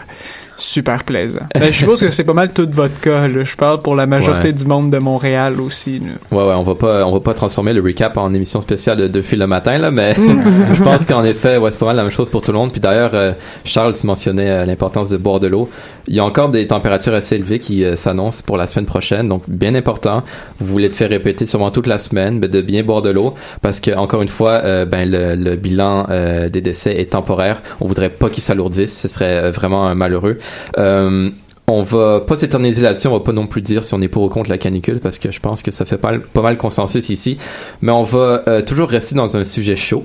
[0.55, 1.41] Super plaisant.
[1.53, 3.27] Ben, je suppose que c'est pas mal tout votre cas.
[3.27, 3.43] Là.
[3.43, 4.53] Je parle pour la majorité Ouais.
[4.53, 5.99] du monde de Montréal aussi.
[5.99, 6.05] là.
[6.31, 9.07] Ouais, ouais, on va pas, on va pas transformer le recap en émission spéciale de,
[9.07, 10.13] de fil le matin, là, mais
[10.73, 12.71] je pense qu'en effet, ouais, c'est pas mal la même chose pour tout le monde.
[12.71, 13.33] Puis d'ailleurs, euh,
[13.65, 15.69] Charles, tu mentionnais euh, l'importance de boire de l'eau.
[16.07, 19.27] Il y a encore des températures assez élevées qui euh, s'annoncent pour la semaine prochaine,
[19.29, 20.23] donc bien important.
[20.59, 23.33] Vous voulez te faire répéter sûrement toute la semaine, ben, de bien boire de l'eau,
[23.61, 27.61] parce que encore une fois, euh, ben le, le bilan euh, des décès est temporaire.
[27.81, 30.37] On voudrait pas qu'il s'alourdisse, ce serait vraiment euh, malheureux.
[30.77, 31.29] Euh,
[31.67, 34.23] on va pas s'éterniser là-dessus, on va pas non plus dire si on est pour
[34.23, 37.09] ou contre la canicule parce que je pense que ça fait pas, pas mal consensus
[37.09, 37.37] ici.
[37.81, 40.03] Mais on va euh, toujours rester dans un sujet chaud.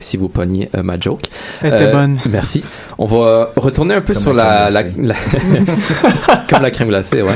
[0.00, 1.22] Si vous pognez euh, ma joke.
[1.60, 2.18] Elle était bonne.
[2.30, 2.62] Merci.
[2.98, 6.86] On va retourner un peu Comme sur la la, crème la, la- comme la crème
[6.86, 7.32] glacée, ouais.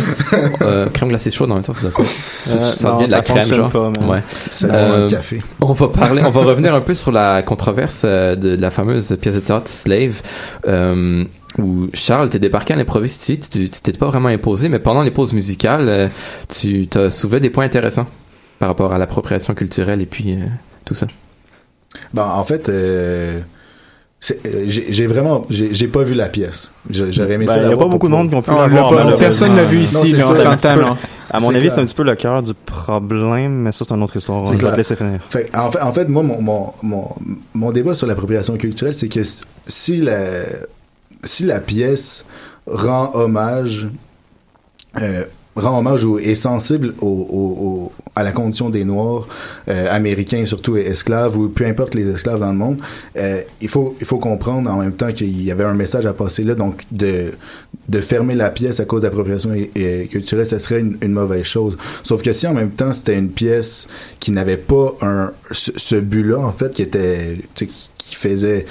[0.60, 2.04] Euh, crème glacée chaude en même temps, ça, doit pas-
[2.44, 3.68] ça, Euh, ça non, devient de la crème, genre.
[3.68, 4.08] pas, man.
[4.08, 4.22] ouais.
[4.52, 4.68] C'est
[5.10, 5.42] café.
[5.60, 9.16] On va parler, on va revenir un peu sur la controverse euh, de la fameuse
[9.20, 10.22] pièce de théâtre Slave.
[11.58, 15.10] Où Charles, t'es débarqué à l'improviste ici, tu t'es pas vraiment imposé, mais pendant les
[15.10, 16.08] pauses musicales, euh,
[16.48, 18.06] tu t'as soulevé des points intéressants
[18.58, 20.46] par rapport à l'appropriation culturelle et puis euh,
[20.84, 21.06] tout ça.
[22.14, 23.40] Ben, en fait, euh,
[24.30, 26.70] euh, j'ai vraiment, j'ai pas vu la pièce.
[26.88, 27.62] J'aurais aimé Ben, ça.
[27.62, 29.16] il y a pas beaucoup de monde qui ont pu la voir.
[29.18, 30.96] personne l'a vu Non, ici, c'est là, on s'entend.
[31.30, 34.02] À mon avis, c'est un petit peu le cœur du problème, mais ça, c'est une
[34.02, 34.46] autre histoire.
[34.46, 35.20] C'est On va laisser finir.
[35.28, 37.08] Fait, en, fait, en fait, moi, mon, mon, mon,
[37.54, 39.22] mon débat sur l'appropriation culturelle, c'est que
[39.66, 40.44] si la,
[41.24, 42.24] si la pièce
[42.66, 43.88] rend hommage,
[45.00, 49.26] euh, rend hommage ou est sensible au, au- au- à la condition des Noirs
[49.68, 52.78] euh, américains, surtout esclaves, ou peu importe les esclaves dans le monde,
[53.16, 56.12] euh, il, faut, il faut comprendre en même temps qu'il y avait un message à
[56.12, 57.32] passer là, donc de,
[57.88, 59.50] de fermer la pièce à cause d'appropriation
[60.10, 61.76] culturelle, ça serait une, mauvaise chose.
[62.02, 63.86] Sauf que si en même temps c'était une pièce
[64.20, 68.66] qui n'avait pas un ce, ce but-là, en fait, qui était qui faisait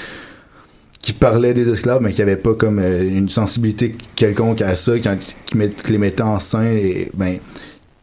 [1.02, 5.00] qui parlait des esclaves, mais qui avait pas comme euh, une sensibilité quelconque à ça,
[5.00, 5.10] qui,
[5.46, 5.58] qui,
[5.92, 7.38] les mettait en scène, et ben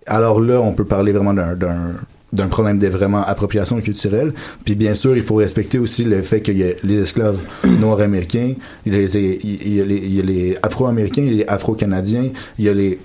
[0.07, 1.95] alors là, on peut parler vraiment d'un
[2.33, 4.33] d'un problème de vraiment appropriation culturelle.
[4.65, 8.01] Puis bien sûr, il faut respecter aussi le fait qu'il y a les esclaves noirs
[8.01, 8.53] américains,
[8.85, 12.29] il y a les, les, afro-américains, il y a les afro-canadiens,
[12.59, 12.99] il y a les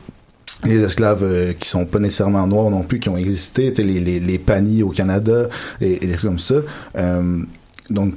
[0.65, 4.21] les esclaves euh, qui sont pas nécessairement noirs non plus qui ont existé, les, les,
[4.21, 5.49] les panis au Canada
[5.81, 6.55] et, et comme ça.
[6.97, 7.41] Euh,
[7.89, 8.13] donc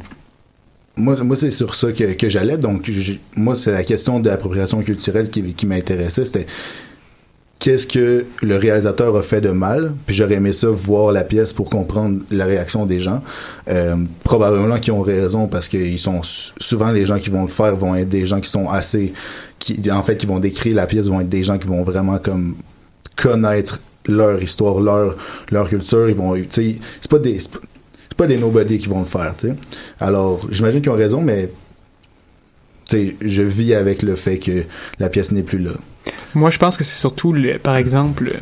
[0.96, 2.58] moi, moi c'est sur ça que, que j'allais.
[2.58, 2.90] Donc,
[3.36, 6.24] moi, c'est la question de l'appropriation culturelle qui, qui m'intéressait.
[6.24, 6.46] C'était
[7.58, 9.92] qu'est-ce que le réalisateur a fait de mal?
[10.06, 13.22] Puis j'aurais aimé ça, voir la pièce pour comprendre la réaction des gens.
[13.68, 17.48] Euh, probablement qu'ils ont raison parce que ils sont souvent les gens qui vont le
[17.48, 19.12] faire vont être des gens qui sont assez,
[19.58, 22.18] qui en fait qui vont décrire la pièce vont être des gens qui vont vraiment
[22.18, 22.56] comme
[23.16, 25.16] connaître leur histoire, leur
[25.50, 26.08] leur culture.
[26.08, 26.78] Ils vont, c'est
[27.10, 27.38] pas des
[28.16, 29.54] c'est pas- des nobody qui vont le faire, tu sais.
[30.00, 31.50] Alors, j'imagine qu'ils ont raison, mais
[32.88, 34.62] tu sais, je vis avec le fait que
[34.98, 35.72] la pièce n'est plus là.
[36.34, 38.32] Moi, je pense que c'est surtout, le, par exemple, le-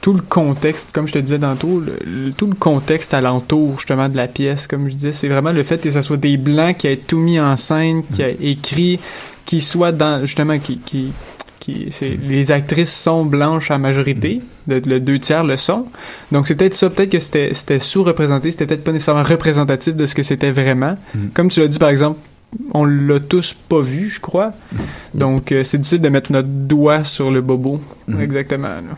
[0.00, 4.08] tout le contexte, comme je te disais tantôt, le, le- tout le contexte alentour, justement,
[4.08, 6.76] de la pièce, comme je disais, c'est vraiment le fait que ce soit des blancs
[6.76, 8.98] qui aient tout mis en scène, qui aient écrit,
[9.44, 11.12] qui soient dans, justement, qui, qui,
[11.66, 15.86] qui c'est, les actrices sont blanches à majorité, le, le deux tiers le sont.
[16.30, 20.06] Donc, c'est peut-être ça, peut-être que c'était, c'était sous-représenté, c'était peut-être pas nécessairement représentatif de
[20.06, 20.96] ce que c'était vraiment.
[21.14, 21.26] Mm.
[21.34, 22.20] Comme tu l'as dit, par exemple,
[22.72, 24.52] on l'a tous pas vu, je crois.
[25.14, 27.80] Donc, euh, c'est difficile de mettre notre doigt sur le bobo.
[28.20, 28.68] Exactement.
[28.68, 28.96] là.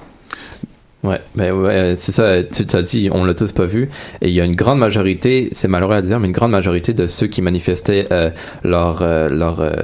[1.04, 3.88] Ouais, ben ouais, euh, c'est ça, tu t'as dit, on l'a tous pas vu,
[4.20, 6.92] et il y a une grande majorité, c'est malheureux à dire, mais une grande majorité
[6.92, 8.30] de ceux qui manifestaient euh,
[8.64, 9.74] leur, euh, leur, euh,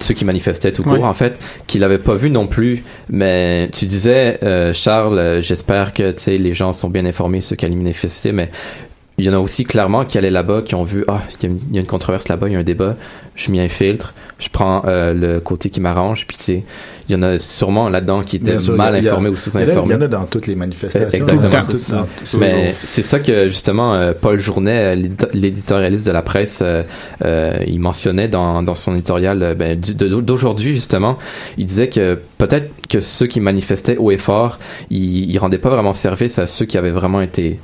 [0.00, 1.04] ceux qui manifestaient tout court Ouais.
[1.04, 2.84] en fait, qui l'avaient pas vu non plus.
[3.10, 7.64] Mais tu disais, euh, Charles, euh, j'espère que les gens sont bien informés ceux qui
[7.64, 8.50] allaient manifester, mais
[9.18, 11.46] il y en a aussi clairement qui allaient là-bas, qui ont vu ah il y,
[11.46, 12.96] a une- il y a une controverse là-bas, il y a un débat,
[13.36, 16.64] je m'y infiltre, je prends euh, le côté qui m'arrange, puis tu sais
[17.08, 19.92] il y en a sûrement là-dedans qui étaient sûr, mal a- informés ou sous-informés.
[19.92, 21.10] Il y en a dans toutes les manifestations.
[21.12, 21.50] Exactement.
[21.50, 22.40] Dans- toujours.
[22.40, 26.84] Mais c'est ça que justement euh, Paul Journet, euh, l'édito- l'éditorialiste de la presse, euh,
[27.66, 31.18] il mentionnait dans, dans son éditorial ben, d'aujourd'hui justement.
[31.58, 34.58] Il disait que peut-être que ceux qui manifestaient haut et fort,
[34.90, 37.58] ils, ils rendaient pas vraiment service à ceux qui avaient vraiment été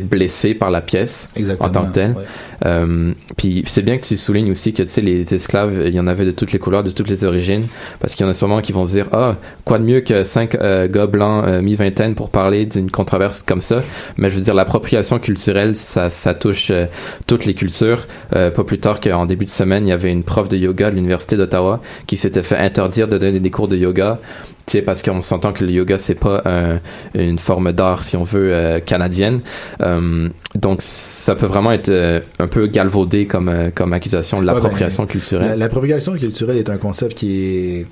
[0.00, 2.10] blessés par la pièce Exactement, en tant que tel.
[2.12, 2.24] ouais.
[2.64, 5.98] Euh, puis c'est bien que tu soulignes aussi que tu sais les esclaves, il y
[5.98, 7.66] en avait de toutes les couleurs, de toutes les origines,
[7.98, 10.22] parce qu'il y en a sûrement qui vont se dire ah quoi de mieux que
[10.22, 13.82] cinq euh, gars blancs euh, mi-vingtaine pour parler d'une controverse comme ça?
[14.16, 16.86] Mais je veux dire l'appropriation culturelle, ça, ça touche euh,
[17.26, 18.06] toutes les cultures.
[18.36, 20.90] Euh, pas plus tard qu'en début de semaine, il y avait une prof de yoga
[20.90, 24.20] de l'université d'Ottawa qui s'était fait interdire de donner des cours de yoga.
[24.66, 26.78] Tu sais, parce qu'on s'entend que le yoga c'est pas un-
[27.14, 29.40] une forme d'art si on veut euh, canadienne.
[29.80, 34.46] Euh, donc ça peut vraiment être euh, un peu galvaudé comme euh, comme accusation de
[34.46, 35.48] l'appropriation Ouais, ben, culturelle.
[35.48, 37.44] la- L'appropriation culturelle est un concept qui
[37.80, 37.86] est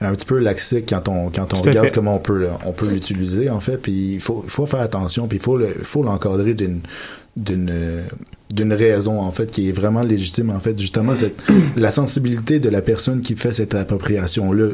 [0.00, 1.92] un petit peu laxique quand on quand on regarde fait.
[1.94, 5.26] comment on peut on peut l'utiliser en fait puis il faut il faut faire attention
[5.28, 6.80] puis il faut le faut l'encadrer d'une
[7.36, 8.02] d'une euh,
[8.54, 11.36] d'une raison en fait qui est vraiment légitime en fait justement cette
[11.76, 14.68] la sensibilité de la personne qui fait cette appropriation là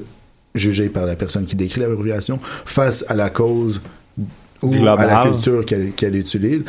[0.55, 3.81] jugée par la personne qui décrit l'appropriation face à la cause
[4.63, 5.11] ou Global.
[5.11, 6.63] à la culture qu'elle qu'elle utilise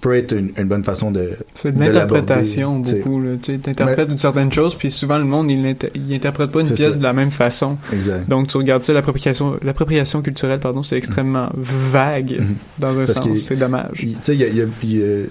[0.00, 3.20] peut être une, une bonne façon de C'est de l'interprétation beaucoup.
[3.20, 3.30] là.
[3.40, 6.66] Tu interprètes une certaine chose, puis souvent le monde, il n'inter- il interprète pas une
[6.66, 6.96] pièce ça.
[6.98, 7.78] de la même façon.
[7.92, 8.28] Exact.
[8.28, 12.40] Donc tu regardes ça, l'appropriation, l'appropriation culturelle, pardon, c'est extrêmement vague
[12.80, 13.04] dans un.
[13.06, 13.38] Parce sens.
[13.38, 13.90] C'est dommage.
[13.98, 15.26] Tu sais, il y a- il y a- il y a-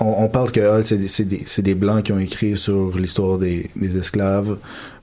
[0.00, 3.70] on, parle que ah, c'est des, des, des blancs qui ont écrit sur l'histoire des,
[3.76, 4.56] des esclaves,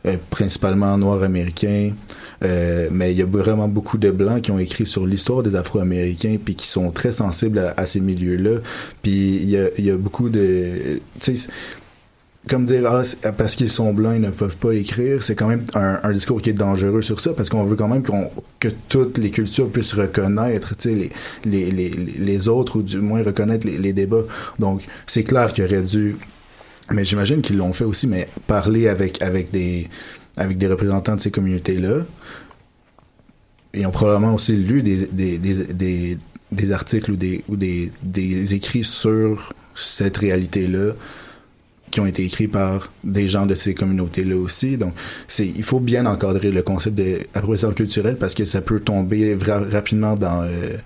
[0.05, 1.93] euh, principalement noirs américains.
[2.43, 5.55] Euh, mais il y a vraiment beaucoup de blancs qui ont écrit sur l'histoire des
[5.55, 8.59] Afro-Américains puis qui sont très sensibles à, ces milieux-là.
[9.01, 10.99] Puis il y a, y a beaucoup de,
[12.47, 15.65] comme dire ah, parce qu'ils sont blancs ils ne peuvent pas écrire c'est quand même
[15.73, 18.29] un, discours qui est dangereux sur ça parce qu'on veut quand même qu'on
[18.59, 21.11] que toutes les cultures puissent reconnaître les,
[21.45, 24.23] les, les, les autres ou du moins reconnaître les, débats.
[24.59, 26.15] Donc c'est clair qu'il aurait dû
[26.91, 29.87] mais j'imagine qu'ils l'ont fait aussi mais parler avec avec des
[30.37, 32.03] avec des représentants de ces communautés là
[33.73, 36.17] ils ont probablement aussi lu des, des, des, des,
[36.51, 40.93] des articles ou des, ou des, des écrits sur cette réalité-là
[41.91, 44.77] qui ont été écrits par des gens de ces communautés-là aussi.
[44.77, 44.93] Donc,
[45.27, 49.67] c'est, il faut bien encadrer le concept d'appropriation culturelle parce que ça peut tomber vra-
[49.69, 50.77] rapidement dans, euh,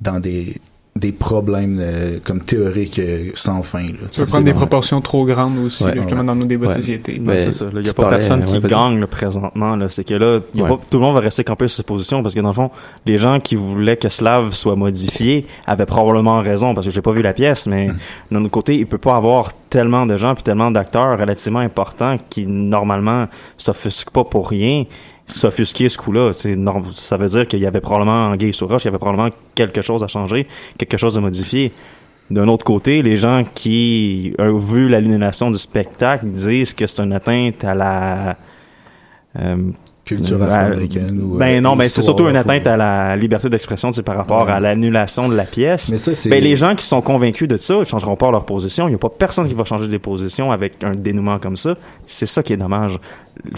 [0.00, 0.56] dans des,
[0.96, 3.82] des problèmes euh, comme théoriques euh, sans fin.
[3.82, 4.08] Là.
[4.12, 5.94] Ça peut prendre des proportions trop grandes aussi, Ouais.
[5.94, 6.26] là, justement, Ouais.
[6.26, 6.76] dans nos débats de Ouais.
[6.76, 7.14] société.
[7.16, 9.76] Il n'y a pas personne qui gagne là, présentement.
[9.76, 9.88] Là.
[9.88, 10.68] C'est que là, y a Ouais.
[10.70, 12.70] pas- tout le monde va rester campé sur ses positions parce que dans le fond,
[13.04, 17.12] les gens qui voulaient que Slav soit modifié avaient probablement raison parce que j'ai pas
[17.12, 17.88] vu la pièce, mais
[18.30, 22.16] d'un autre côté, il peut pas avoir tellement de gens puis tellement d'acteurs relativement importants
[22.30, 23.26] qui normalement
[23.58, 24.84] s'offusquent pas pour rien
[25.26, 26.32] s'offusquer ce coup-là.
[26.94, 29.82] Ça veut dire qu'il y avait probablement Anguille sur roche, il y avait probablement quelque
[29.82, 30.46] chose à changer,
[30.78, 31.72] quelque chose à modifier.
[32.30, 37.12] D'un autre côté, les gens qui ont vu l'annulation du spectacle disent que c'est une
[37.12, 38.36] atteinte à la
[39.38, 39.70] euh,
[40.06, 43.48] Culture à- afro-américaine ou, Ben euh, non, ben c'est surtout une atteinte à la liberté
[43.50, 44.52] d'expression tu sais, par rapport Ouais.
[44.52, 45.90] à l'annulation de la pièce.
[45.90, 48.44] Mais ça, c'est- ben, les gens qui sont convaincus de ça, ils changeront pas leur
[48.46, 48.86] position.
[48.86, 51.74] Il n'y a pas personne qui va changer des positions avec un dénouement comme ça.
[52.06, 52.98] C'est ça qui est dommage.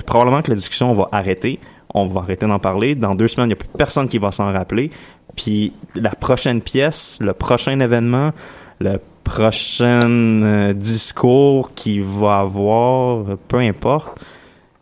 [0.07, 1.61] Probablement que la discussion va arrêter.
[1.95, 2.95] On va arrêter d'en parler.
[2.95, 4.91] Dans deux semaines, il n'y a plus personne qui va s'en rappeler.
[5.37, 8.33] Puis la prochaine pièce, le prochain événement,
[8.81, 10.09] le prochain
[10.43, 14.19] euh, discours qu'il va avoir, peu importe,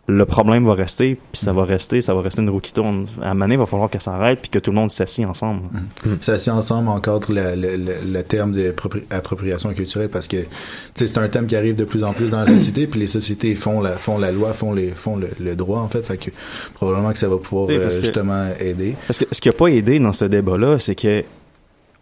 [0.08, 3.06] le problème va rester, puis ça va rester, ça va rester une roue qui tourne.
[3.20, 5.24] À un moment donné, il va falloir qu'elle s'arrête, puis que tout le monde s'assied
[5.24, 5.62] ensemble.
[6.20, 10.46] C'est assis ensemble encadre le, le, le, le terme d'appropriation culturelle parce que tu
[10.94, 13.08] sais, c'est un thème qui arrive de plus en plus dans la société puis les
[13.08, 16.16] sociétés font la font la loi font les font le, le droit en fait fait
[16.16, 16.30] que
[16.74, 19.66] probablement que ça va pouvoir euh, que- justement aider Parce que ce qui n'a pas
[19.68, 21.24] aidé dans ce débat-là, c'est que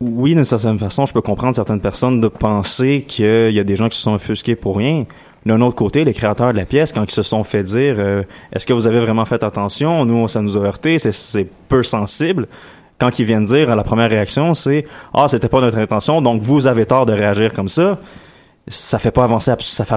[0.00, 3.76] oui, d'une certaine façon, je peux comprendre certaines personnes de penser qu'il y a des
[3.76, 5.06] gens qui se sont offusqués pour rien.
[5.46, 8.22] D'un autre côté, les créateurs de la pièce, quand ils se sont fait dire euh,
[8.52, 10.04] Est-ce que vous avez vraiment fait attention?
[10.04, 12.46] Nous, ça nous a heurté, c'est- peu sensible.
[12.98, 16.66] Quand ils viennent dire, la première réaction, c'est Ah, c'était pas notre intention, donc vous
[16.66, 17.98] avez tort de réagir comme ça.
[18.68, 19.94] Ça fait pas avancer, ça fait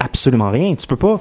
[0.00, 0.74] absolument rien.
[0.74, 1.20] Tu peux pas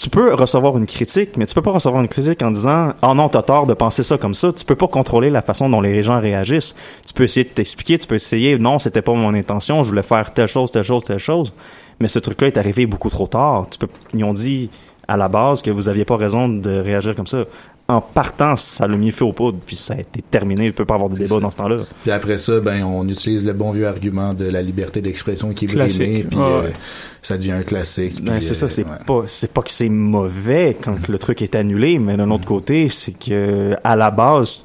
[0.00, 3.14] tu peux recevoir une critique, mais tu peux pas recevoir une critique en disant «Oh
[3.14, 4.52] non, t'as tort de penser ça comme ça».
[4.56, 6.76] Tu peux pas contrôler la façon dont les gens réagissent.
[7.04, 10.04] Tu peux essayer de t'expliquer, tu peux essayer «Non, c'était pas mon intention, je voulais
[10.04, 11.52] faire telle chose, telle chose, telle chose».
[12.00, 13.66] Mais ce truc-là est arrivé beaucoup trop tard.
[13.70, 14.70] Tu peux, ils ont dit
[15.08, 17.44] à la base que vous aviez pas raison de réagir comme ça.
[17.90, 20.66] En partant, ça l'a mis feu aux poudres, puis ça a été terminé.
[20.66, 21.78] Il peut pas avoir de débat dans ce temps-là.
[22.02, 25.64] Puis après ça, ben, on utilise le bon vieux argument de la liberté d'expression qui
[25.64, 26.70] est brimée, puis Ouais, euh,
[27.22, 28.22] ça devient un classique.
[28.22, 28.98] Ben, c'est ça, euh, c'est ouais.
[29.06, 32.90] pas, c'est pas que c'est mauvais quand le truc est annulé, mais d'un autre côté,
[32.90, 34.64] c'est que, à la base,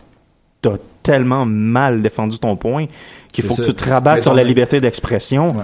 [0.61, 2.87] t'as tellement mal défendu ton point
[3.31, 5.55] qu'il faut que tu te rabattes sur la liberté d'expression.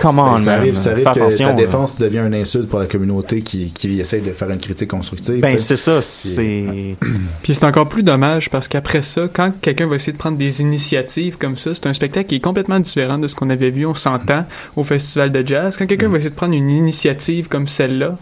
[0.00, 1.56] Comment, Ben, ça arrive, ça arrive Fais que attention, ta là.
[1.56, 5.40] défense devient une insulte pour la communauté qui, qui essaie de faire une critique constructive.
[5.40, 6.96] Ben, c'est ça, Puis, c'est...
[7.42, 10.60] Puis c'est encore plus dommage parce qu'après ça, quand quelqu'un va essayer de prendre des
[10.60, 13.86] initiatives comme ça, c'est un spectacle qui est complètement différent de ce qu'on avait vu,
[13.86, 14.44] on s'entend,
[14.76, 15.76] au festival de jazz.
[15.76, 18.16] Quand quelqu'un va essayer de prendre une initiative comme celle-là,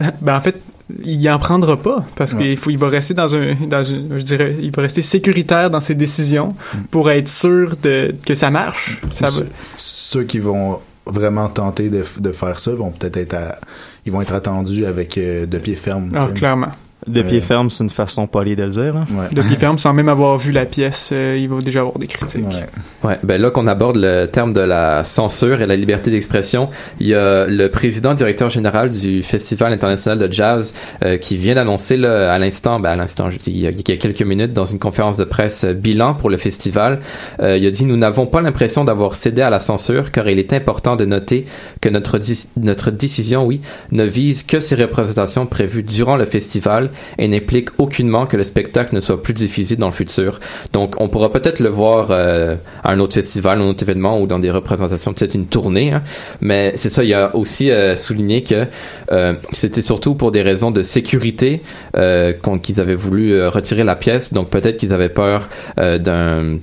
[0.20, 0.60] ben en fait,
[1.04, 2.40] il en prendra pas parce Ouais.
[2.42, 5.68] qu'il faut, il va rester dans un, dans une, je dirais, il va rester sécuritaire
[5.70, 6.54] dans ses décisions
[6.90, 9.00] pour être sûr de que ça marche.
[9.10, 9.42] Ça va-
[9.76, 13.58] ceux, qui vont vraiment tenter de, de faire ça vont peut-être être à-
[14.04, 16.10] ils vont être attendus avec euh, de pied ferme.
[16.14, 16.70] Ah, clairement.
[17.06, 18.96] De pied Euh, ferme, c'est une façon polie de le dire.
[18.96, 19.06] hein.
[19.12, 19.28] Ouais.
[19.32, 22.06] De pied ferme, sans même avoir vu la pièce, euh, il va déjà avoir des
[22.06, 22.44] critiques.
[22.46, 22.66] Ouais.
[23.08, 27.06] Ouais, ben là qu'on aborde le terme de la censure et la liberté d'expression, il
[27.08, 31.96] y a le président directeur général du Festival international de jazz euh, qui vient d'annoncer
[31.96, 34.22] là, à l'instant, ben à l'instant, je dis il y, a, il y a quelques
[34.22, 37.00] minutes dans une conférence de presse euh, bilan pour le festival,
[37.40, 40.38] euh, il a dit nous n'avons pas l'impression d'avoir cédé à la censure car il
[40.38, 41.46] est important de noter
[41.80, 42.18] que notre
[42.56, 43.60] notre décision, oui,
[43.92, 48.94] ne vise que ces représentations prévues durant le festival et n'implique aucunement que le spectacle
[48.94, 50.40] ne soit plus diffusé dans le futur.
[50.72, 54.26] Donc, on pourra peut-être le voir euh, à un autre festival, un autre événement ou
[54.26, 55.92] dans des représentations, peut-être une tournée.
[55.92, 56.02] hein.
[56.40, 58.66] Mais c'est ça, il a aussi euh, souligné que
[59.12, 61.62] euh, c'était surtout pour des raisons de sécurité
[61.96, 62.32] euh,
[62.62, 64.32] qu'ils avaient voulu euh, retirer la pièce.
[64.32, 66.58] Donc, peut-être qu'ils avaient peur euh, d'un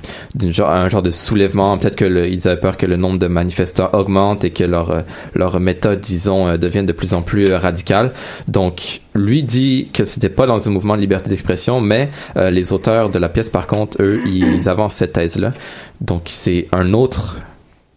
[0.51, 1.77] genre, genre de soulèvement.
[1.77, 5.03] Peut-être que le- ils avaient peur que le nombre de manifestants augmente et que leur
[5.36, 8.11] leur méthode, disons, devienne de plus en plus radicale.
[8.47, 12.74] Donc, lui dit que c'était pas dans un mouvement de liberté d'expression, mais euh, les
[12.74, 15.53] auteurs de la pièce, par contre, eux, ils, avancent cette thèse-là.
[16.01, 17.38] Donc, c'est un autre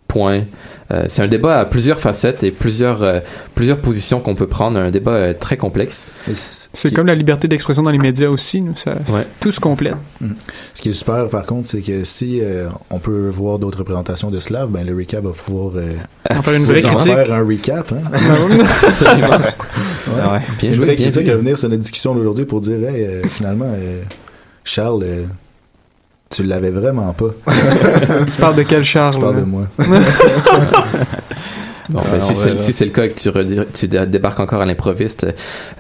[0.09, 0.45] point.
[0.93, 3.21] Euh, c'est un débat à plusieurs facettes et plusieurs euh,
[3.55, 4.79] plusieurs positions qu'on peut prendre.
[4.79, 6.11] Un débat euh, très complexe.
[6.79, 9.24] C'est comme la liberté d'expression dans les médias aussi, nous, ça, Ouais.
[9.41, 9.97] tout se complète.
[10.20, 10.33] Mm.
[10.74, 14.31] Ce qui est super, par contre, c'est que si euh, on peut voir d'autres représentations
[14.31, 15.95] de Slav, ben le recap va pouvoir euh,
[16.31, 17.14] En faire une vraie vous en critique.
[17.14, 17.93] faire un recap.
[17.93, 18.11] Hein?
[18.87, 19.29] Absolument.
[19.31, 19.55] Ouais.
[20.22, 20.41] Ah ouais.
[20.59, 21.31] Bien une joué, vraie bien critique vu.
[21.33, 24.03] à venir sur notre discussion d'aujourd'hui pour dire, hey, euh, finalement, euh,
[24.62, 25.24] Charles, euh,
[26.29, 27.31] tu l'avais vraiment pas.
[28.29, 29.14] Tu parles de quel Charles?
[29.14, 29.41] Je parle là?
[29.41, 29.62] de moi.
[31.89, 35.26] Bon, Ah, ben, si c'est si le cas et que tu, débarques encore à l'improviste,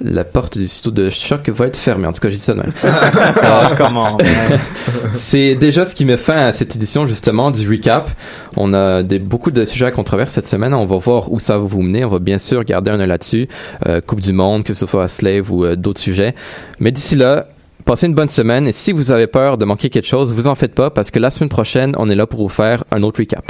[0.00, 2.06] la porte du studio de choc va être fermée.
[2.06, 2.72] En tout cas, j'ai dit ça de même.
[2.82, 4.18] Ah, comment?
[5.12, 8.10] C'est déjà ce qui met fin à cette édition justement du recap.
[8.56, 10.74] On a des, beaucoup de sujets à controverse cette semaine.
[10.74, 12.04] On va voir où ça va vous mener.
[12.04, 13.48] On va bien sûr garder un œil là-dessus.
[13.86, 16.34] Euh, coupe du Monde, que ce soit Slave ou euh, d'autres sujets.
[16.80, 17.46] Mais d'ici là,
[17.84, 18.68] passez une bonne semaine.
[18.68, 21.18] Et si vous avez peur de manquer quelque chose, vous en faites pas parce que
[21.18, 23.44] la semaine prochaine, on est là pour vous faire un autre recap.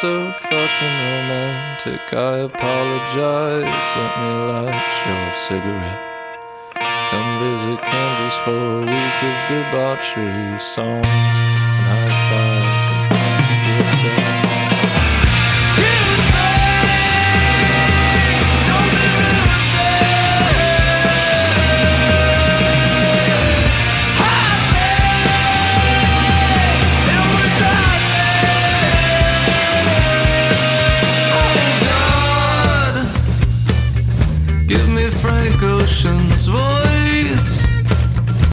[0.00, 2.00] So fucking romantic.
[2.12, 3.88] I apologize.
[3.94, 6.02] Let me light your cigarette.
[7.10, 11.06] Come visit Kansas for a week of debauchery songs.